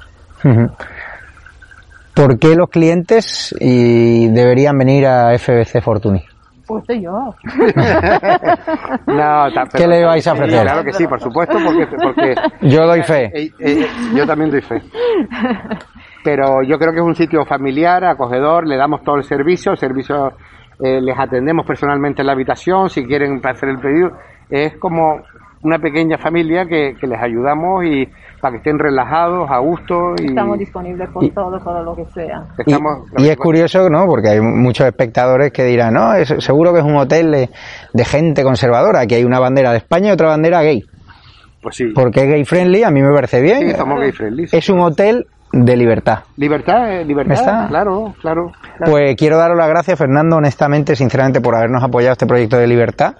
¿Por 2.15 2.39
qué 2.39 2.55
los 2.55 2.69
clientes 2.71 3.55
y 3.59 4.29
deberían 4.29 4.77
venir 4.77 5.07
a 5.07 5.37
FBC 5.39 5.81
Fortuny? 5.83 6.23
Pues 6.67 6.85
yo. 7.01 7.11
no, 9.07 9.47
¿Qué 9.75 9.89
le 9.89 10.05
vais 10.05 10.27
a 10.29 10.33
ofrecer? 10.33 10.63
Claro 10.63 10.85
que 10.85 10.93
sí, 10.93 11.05
por 11.07 11.21
supuesto, 11.21 11.59
porque... 11.65 11.87
porque 12.01 12.35
yo 12.69 12.87
doy 12.87 13.03
fe. 13.03 13.25
Eh, 13.35 13.51
eh, 13.59 13.87
yo 14.15 14.25
también 14.25 14.53
doy 14.53 14.61
fe. 14.61 14.81
Pero 16.25 16.63
yo 16.63 16.79
creo 16.79 16.93
que 16.93 16.99
es 16.99 17.05
un 17.05 17.17
sitio 17.17 17.45
familiar, 17.45 18.05
acogedor, 18.05 18.69
le 18.69 18.77
damos 18.77 19.03
todo 19.03 19.17
el 19.17 19.25
servicio, 19.25 19.73
el 19.73 19.79
servicio 19.79 20.33
eh, 20.79 21.01
les 21.01 21.19
atendemos 21.19 21.67
personalmente 21.67 22.23
en 22.23 22.27
la 22.27 22.35
habitación, 22.35 22.89
si 22.89 23.05
quieren 23.05 23.41
hacer 23.45 23.71
el 23.71 23.79
pedido. 23.79 24.11
Es 24.49 24.77
como 24.79 25.23
una 25.63 25.79
pequeña 25.79 26.19
familia 26.19 26.67
que, 26.67 26.95
les 27.01 27.23
ayudamos 27.23 27.85
y 27.85 28.09
para 28.41 28.53
que 28.53 28.59
estén 28.59 28.79
relajados, 28.79 29.51
a 29.51 29.59
gusto. 29.59 30.15
Y, 30.21 30.27
Estamos 30.27 30.59
disponibles 30.59 31.09
por 31.11 31.29
todo, 31.31 31.59
todo 31.59 31.83
lo 31.83 31.95
que 31.95 32.05
sea. 32.07 32.45
y, 33.19 33.29
es 33.29 33.37
curioso, 33.37 33.89
¿no? 33.89 34.07
Porque 34.07 34.31
hay 34.31 34.41
muchos 34.41 34.87
espectadores 34.87 35.53
que 35.53 35.65
dirán, 35.65 35.95
no, 35.95 36.15
es, 36.15 36.35
seguro 36.39 36.73
que 36.73 36.81
es 36.81 36.85
un 36.85 36.97
hotel 36.97 37.49
de, 37.93 38.05
gente 38.05 38.43
conservadora, 38.43 39.07
que 39.07 39.17
hay 39.17 39.25
una 39.25 39.39
bandera 39.39 39.73
de 39.73 39.79
España 39.79 40.09
y 40.09 40.13
otra 40.13 40.29
bandera 40.29 40.63
gay. 40.63 40.85
Pues 41.63 41.77
sí. 41.77 41.87
Porque 41.95 42.21
es 42.21 42.27
gay 42.29 42.45
friendly, 42.45 42.83
a 42.83 42.91
mí 42.91 43.03
me 43.03 43.13
parece 43.13 43.41
bien. 43.41 43.61
Sí, 43.61 43.67
estamos 43.67 44.01
gay 44.01 44.13
friendly. 44.13 44.49
Es 44.51 44.69
un 44.71 44.81
hotel 44.81 45.27
de 45.53 45.77
libertad. 45.77 46.21
Libertad, 46.37 46.93
eh, 46.93 47.05
libertad, 47.05 47.69
claro, 47.69 48.15
claro, 48.21 48.53
claro. 48.77 48.91
Pues 48.91 49.17
quiero 49.17 49.37
daros 49.37 49.57
las 49.57 49.69
gracias, 49.69 49.99
Fernando, 49.99 50.37
honestamente, 50.37 50.95
sinceramente, 50.95 51.41
por 51.41 51.57
habernos 51.57 51.83
apoyado 51.83 52.13
este 52.13 52.27
proyecto 52.27 52.57
de 52.57 52.69
libertad 52.69 53.17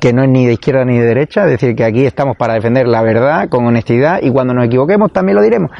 que 0.00 0.12
no 0.12 0.22
es 0.22 0.30
ni 0.30 0.46
de 0.46 0.54
izquierda 0.54 0.84
ni 0.84 0.98
de 0.98 1.04
derecha, 1.04 1.44
es 1.44 1.50
decir, 1.50 1.76
que 1.76 1.84
aquí 1.84 2.06
estamos 2.06 2.36
para 2.36 2.54
defender 2.54 2.86
la 2.88 3.02
verdad 3.02 3.48
con 3.48 3.66
honestidad 3.66 4.20
y 4.22 4.30
cuando 4.30 4.54
nos 4.54 4.66
equivoquemos 4.66 5.12
también 5.12 5.36
lo 5.36 5.42
diremos. 5.42 5.70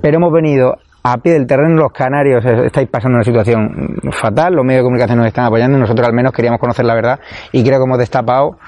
Pero 0.00 0.16
hemos 0.16 0.32
venido 0.32 0.76
a 1.02 1.18
pie 1.18 1.34
del 1.34 1.46
terreno, 1.46 1.76
los 1.76 1.92
canarios 1.92 2.44
estáis 2.44 2.88
pasando 2.88 3.16
una 3.16 3.24
situación 3.24 3.96
fatal, 4.10 4.54
los 4.54 4.64
medios 4.64 4.80
de 4.80 4.84
comunicación 4.84 5.18
nos 5.18 5.28
están 5.28 5.44
apoyando 5.44 5.78
y 5.78 5.80
nosotros 5.80 6.06
al 6.08 6.14
menos 6.14 6.32
queríamos 6.32 6.58
conocer 6.58 6.84
la 6.84 6.94
verdad 6.94 7.20
y 7.52 7.62
creo 7.62 7.78
que 7.78 7.84
hemos 7.84 7.98
destapado 7.98 8.58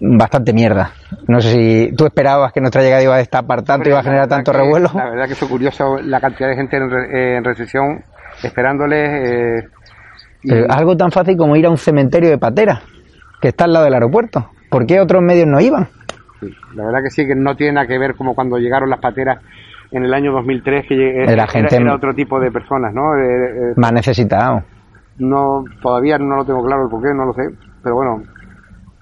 bastante 0.00 0.52
mierda. 0.52 0.92
No 1.26 1.40
sé 1.40 1.50
si 1.50 1.96
tú 1.96 2.06
esperabas 2.06 2.52
que 2.52 2.60
nuestra 2.60 2.82
llegada 2.82 3.02
iba 3.02 3.16
a 3.16 3.18
destapar 3.18 3.62
tanto, 3.62 3.88
y 3.88 3.92
iba 3.92 4.00
a 4.00 4.04
generar 4.04 4.28
tanto 4.28 4.52
revuelo. 4.52 4.90
La 4.94 5.10
verdad 5.10 5.26
que 5.26 5.32
es 5.32 5.44
curioso 5.44 5.96
la 6.00 6.20
cantidad 6.20 6.48
de 6.48 6.54
gente 6.54 6.76
en, 6.76 7.44
recesión 7.44 8.04
esperándoles. 8.42 9.68
Eh, 10.44 10.66
algo 10.68 10.96
tan 10.96 11.10
fácil 11.10 11.36
como 11.36 11.56
ir 11.56 11.66
a 11.66 11.70
un 11.70 11.76
cementerio 11.76 12.30
de 12.30 12.38
patera 12.38 12.80
que 13.40 13.48
está 13.48 13.64
al 13.64 13.72
lado 13.72 13.84
del 13.84 13.94
aeropuerto. 13.94 14.50
¿Por 14.70 14.86
qué 14.86 15.00
otros 15.00 15.22
medios 15.22 15.46
no 15.46 15.60
iban? 15.60 15.88
la 16.74 16.84
verdad 16.84 17.02
que 17.02 17.10
sí, 17.10 17.26
que 17.26 17.34
no 17.34 17.56
tiene 17.56 17.72
nada 17.72 17.86
que 17.86 17.98
ver 17.98 18.14
como 18.14 18.34
cuando 18.34 18.58
llegaron 18.58 18.90
las 18.90 19.00
pateras 19.00 19.38
en 19.90 20.04
el 20.04 20.12
año 20.12 20.32
2003, 20.32 20.86
que 20.86 21.22
era, 21.22 21.46
gente 21.46 21.76
era 21.76 21.94
otro 21.94 22.14
tipo 22.14 22.38
de 22.40 22.50
personas, 22.50 22.92
¿no? 22.92 23.16
Eh, 23.16 23.70
eh, 23.70 23.72
más 23.76 23.92
necesitado. 23.92 24.62
No, 25.18 25.64
todavía 25.80 26.18
no 26.18 26.36
lo 26.36 26.44
tengo 26.44 26.64
claro 26.64 26.84
el 26.84 26.90
porqué, 26.90 27.14
no 27.14 27.24
lo 27.24 27.32
sé, 27.32 27.48
pero 27.82 27.94
bueno, 27.94 28.22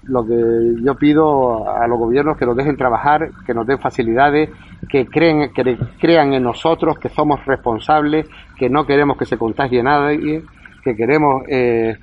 lo 0.03 0.25
que 0.25 0.83
yo 0.83 0.95
pido 0.95 1.69
a 1.69 1.87
los 1.87 1.97
gobiernos 1.97 2.37
que 2.37 2.45
nos 2.45 2.55
dejen 2.55 2.77
trabajar, 2.77 3.29
que 3.45 3.53
nos 3.53 3.67
den 3.67 3.79
facilidades, 3.79 4.49
que 4.87 5.07
creen, 5.07 5.51
que 5.53 5.77
crean 5.99 6.33
en 6.33 6.43
nosotros, 6.43 6.97
que 6.99 7.09
somos 7.09 7.43
responsables, 7.45 8.27
que 8.57 8.69
no 8.69 8.85
queremos 8.85 9.17
que 9.17 9.25
se 9.25 9.37
contagie 9.37 9.81
nadie, 9.83 10.43
que 10.83 10.95
queremos 10.95 11.43
eh, 11.49 11.97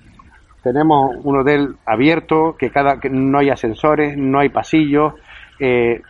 tenemos 0.63 1.17
un 1.25 1.41
hotel 1.41 1.77
abierto, 1.87 2.57
que 2.59 2.71
cada 2.71 3.01
que 3.01 3.11
no 3.11 3.39
hay 3.39 3.51
ascensores, 3.51 4.17
no 4.17 4.41
hay 4.41 4.49
pasillos, 4.49 5.15
eh, 5.59 6.01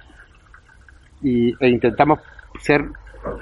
y, 1.23 1.53
e 1.59 1.69
intentamos 1.69 2.21
ser 2.61 2.83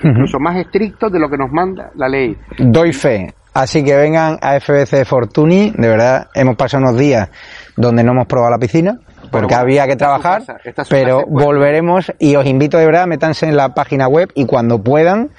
incluso 0.03 0.38
más 0.38 0.57
estrictos 0.57 1.11
de 1.12 1.18
lo 1.18 1.29
que 1.29 1.37
nos 1.37 1.51
manda 1.51 1.90
la 1.94 2.09
ley. 2.09 2.37
Doy 2.59 2.92
fe. 2.92 3.35
Así 3.53 3.83
que 3.83 3.96
vengan 3.96 4.38
a 4.40 4.61
FBC 4.61 5.05
Fortuny, 5.05 5.73
de 5.77 5.88
verdad, 5.88 6.29
hemos 6.35 6.57
pasado 6.57 6.85
unos 6.85 6.96
días 6.96 7.31
donde 7.77 8.05
no 8.05 8.12
hemos 8.12 8.27
probado 8.27 8.53
la 8.53 8.59
piscina, 8.59 9.01
porque 9.33 9.55
había 9.55 9.87
que 9.88 9.96
trabajar, 9.96 10.42
pero 10.88 11.25
volveremos 11.27 12.12
y 12.20 12.37
os 12.37 12.46
invito 12.46 12.79
de 12.79 12.87
verdad, 12.87 13.07
metanse 13.07 13.46
en 13.46 13.57
la 13.57 13.75
página 13.75 14.07
web 14.07 14.31
y 14.35 14.46
cuando 14.46 14.83
puedan, 14.83 15.31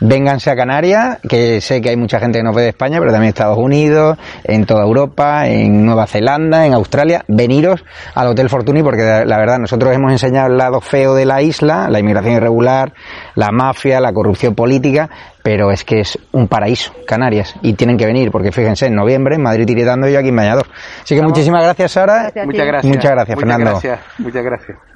vénganse 0.00 0.50
a 0.50 0.56
Canarias, 0.56 1.18
que 1.28 1.60
sé 1.60 1.80
que 1.80 1.90
hay 1.90 1.96
mucha 1.96 2.20
gente 2.20 2.38
que 2.38 2.44
nos 2.44 2.54
ve 2.54 2.62
de 2.62 2.68
España, 2.68 2.98
pero 2.98 3.12
también 3.12 3.30
Estados 3.30 3.58
Unidos, 3.58 4.18
en 4.44 4.66
toda 4.66 4.84
Europa, 4.84 5.46
en 5.46 5.84
Nueva 5.84 6.06
Zelanda, 6.06 6.66
en 6.66 6.74
Australia, 6.74 7.24
veniros 7.28 7.84
al 8.14 8.28
Hotel 8.28 8.48
Fortuny 8.48 8.82
porque 8.82 9.02
la 9.24 9.38
verdad 9.38 9.58
nosotros 9.58 9.94
hemos 9.94 10.12
enseñado 10.12 10.48
el 10.48 10.56
lado 10.56 10.80
feo 10.80 11.14
de 11.14 11.24
la 11.24 11.42
isla, 11.42 11.88
la 11.88 12.00
inmigración 12.00 12.34
irregular, 12.34 12.92
la 13.34 13.50
mafia, 13.50 14.00
la 14.00 14.12
corrupción 14.12 14.54
política, 14.54 15.08
pero 15.42 15.70
es 15.70 15.84
que 15.84 16.00
es 16.00 16.18
un 16.32 16.48
paraíso, 16.48 16.92
Canarias, 17.06 17.54
y 17.62 17.74
tienen 17.74 17.96
que 17.96 18.06
venir, 18.06 18.30
porque 18.30 18.52
fíjense, 18.52 18.86
en 18.86 18.94
noviembre, 18.94 19.36
en 19.36 19.42
Madrid 19.42 19.64
tiritando 19.64 20.08
yo 20.08 20.18
aquí 20.18 20.28
en 20.28 20.36
Bañador. 20.36 20.66
Así 21.02 21.14
que 21.14 21.22
muchísimas 21.22 21.62
gracias, 21.62 21.92
Sara. 21.92 22.32
Muchas 22.44 22.66
gracias. 22.66 22.94
Muchas 22.94 23.10
gracias, 23.12 23.38
Fernando. 23.38 23.70
Gracias. 23.70 24.00
Muchas 24.18 24.44
gracias. 24.44 24.95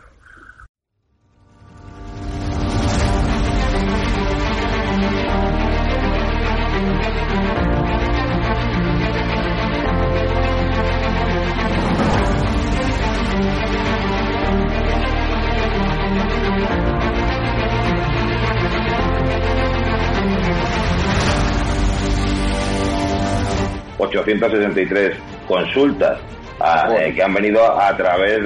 863 24.11 25.17
consultas 25.47 26.19
ah, 26.61 26.89
eh, 26.99 27.13
que 27.15 27.23
han 27.23 27.35
venido 27.35 27.63
a 27.63 27.97
través 27.97 28.45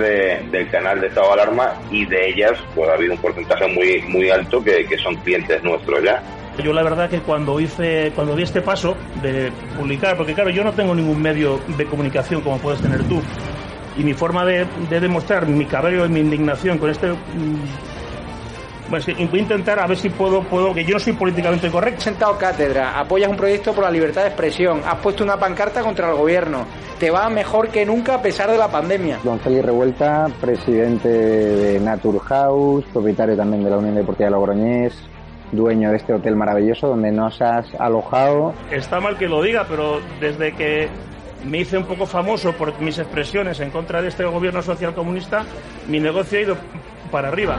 del 0.51 0.69
canal 0.71 1.01
de 1.01 1.09
estado 1.09 1.29
de 1.29 1.33
alarma 1.43 1.75
y 1.91 2.07
de 2.07 2.29
ellas 2.29 2.53
pues 2.75 2.89
ha 2.89 2.95
habido 2.95 3.15
un 3.15 3.21
porcentaje 3.21 3.67
muy 3.69 4.03
muy 4.09 4.31
alto 4.31 4.63
que 4.63 4.87
son 5.03 5.15
clientes 5.17 5.63
nuestros 5.63 6.03
ya. 6.03 6.23
Yo 6.63 6.73
la 6.73 6.83
verdad 6.83 7.11
que 7.11 7.21
cuando 7.21 7.59
hice, 7.59 8.13
cuando 8.15 8.37
di 8.37 8.45
este 8.45 8.63
paso 8.63 8.97
de 9.23 9.51
publicar, 9.77 10.17
porque 10.17 10.35
claro, 10.35 10.51
yo 10.51 10.63
no 10.63 10.73
tengo 10.73 10.95
ningún 10.95 11.21
medio 11.21 11.61
de 11.77 11.85
comunicación 11.87 12.43
como 12.43 12.59
puedes 12.59 12.81
tener 12.81 13.03
tú, 13.05 13.21
y 13.97 14.05
mi 14.05 14.15
forma 14.15 14.45
de, 14.45 14.67
demostrar 14.89 15.47
mi 15.47 15.67
cabreo 15.67 16.07
y 16.07 16.09
mi 16.09 16.21
indignación 16.21 16.79
con 16.79 16.91
este 16.91 17.13
pues 18.89 19.07
voy 19.07 19.39
a 19.41 19.43
intentar 19.43 19.79
a 19.81 19.87
ver 19.87 19.97
si 19.97 20.11
puedo, 20.11 20.43
puedo, 20.43 20.75
que 20.75 20.85
yo 20.85 20.95
no 20.95 21.01
soy 21.01 21.15
políticamente 21.15 21.71
correcto. 21.71 21.99
Has 21.99 22.05
sentado 22.05 22.37
cátedra, 22.37 22.99
apoyas 22.99 23.31
un 23.31 23.37
proyecto 23.37 23.73
por 23.73 23.83
la 23.83 23.91
libertad 23.91 24.23
de 24.23 24.29
expresión, 24.29 24.83
has 24.85 24.97
puesto 24.97 25.25
una 25.25 25.39
pancarta 25.39 25.83
contra 25.83 26.11
el 26.11 26.17
gobierno, 26.17 26.67
te 26.99 27.11
va 27.11 27.29
mejor 27.31 27.69
que 27.71 27.87
nunca 27.87 28.17
a 28.17 28.23
pesar 28.23 28.51
de 28.51 28.59
la 28.59 28.69
pandemia. 28.69 29.21
Don 29.25 29.41
Félix 29.41 29.65
Revuelta, 29.65 30.27
presidente 30.39 31.09
de 31.09 31.81
Naturhaus, 31.81 32.85
propietario 32.93 33.37
también 33.37 33.65
de 33.65 33.71
la 33.71 33.79
Unión 33.79 33.95
Deportiva 33.95 34.27
de 34.27 34.33
Logroñés, 34.33 34.95
dueño 35.55 35.91
de 35.91 35.97
este 35.97 36.13
hotel 36.13 36.37
maravilloso 36.37 36.89
donde 36.89 37.11
nos 37.11 37.41
has 37.41 37.75
alojado. 37.79 38.55
Está 38.71 39.01
mal 39.01 39.17
que 39.17 39.29
lo 39.29 39.43
diga, 39.43 39.67
pero 39.69 40.01
desde 40.21 40.53
que 40.53 40.89
me 41.45 41.59
hice 41.59 41.79
un 41.79 41.85
poco 41.85 42.07
famoso 42.07 42.53
por 42.53 42.79
mis 42.81 42.99
expresiones 42.99 43.61
en 43.61 43.71
contra 43.71 44.01
de 44.01 44.09
este 44.09 44.25
gobierno 44.25 44.63
social 44.63 44.95
comunista, 44.95 45.45
mi 45.89 46.01
negocio 46.01 46.39
ha 46.39 46.43
ido 46.43 46.57
para 47.11 47.29
arriba. 47.29 47.59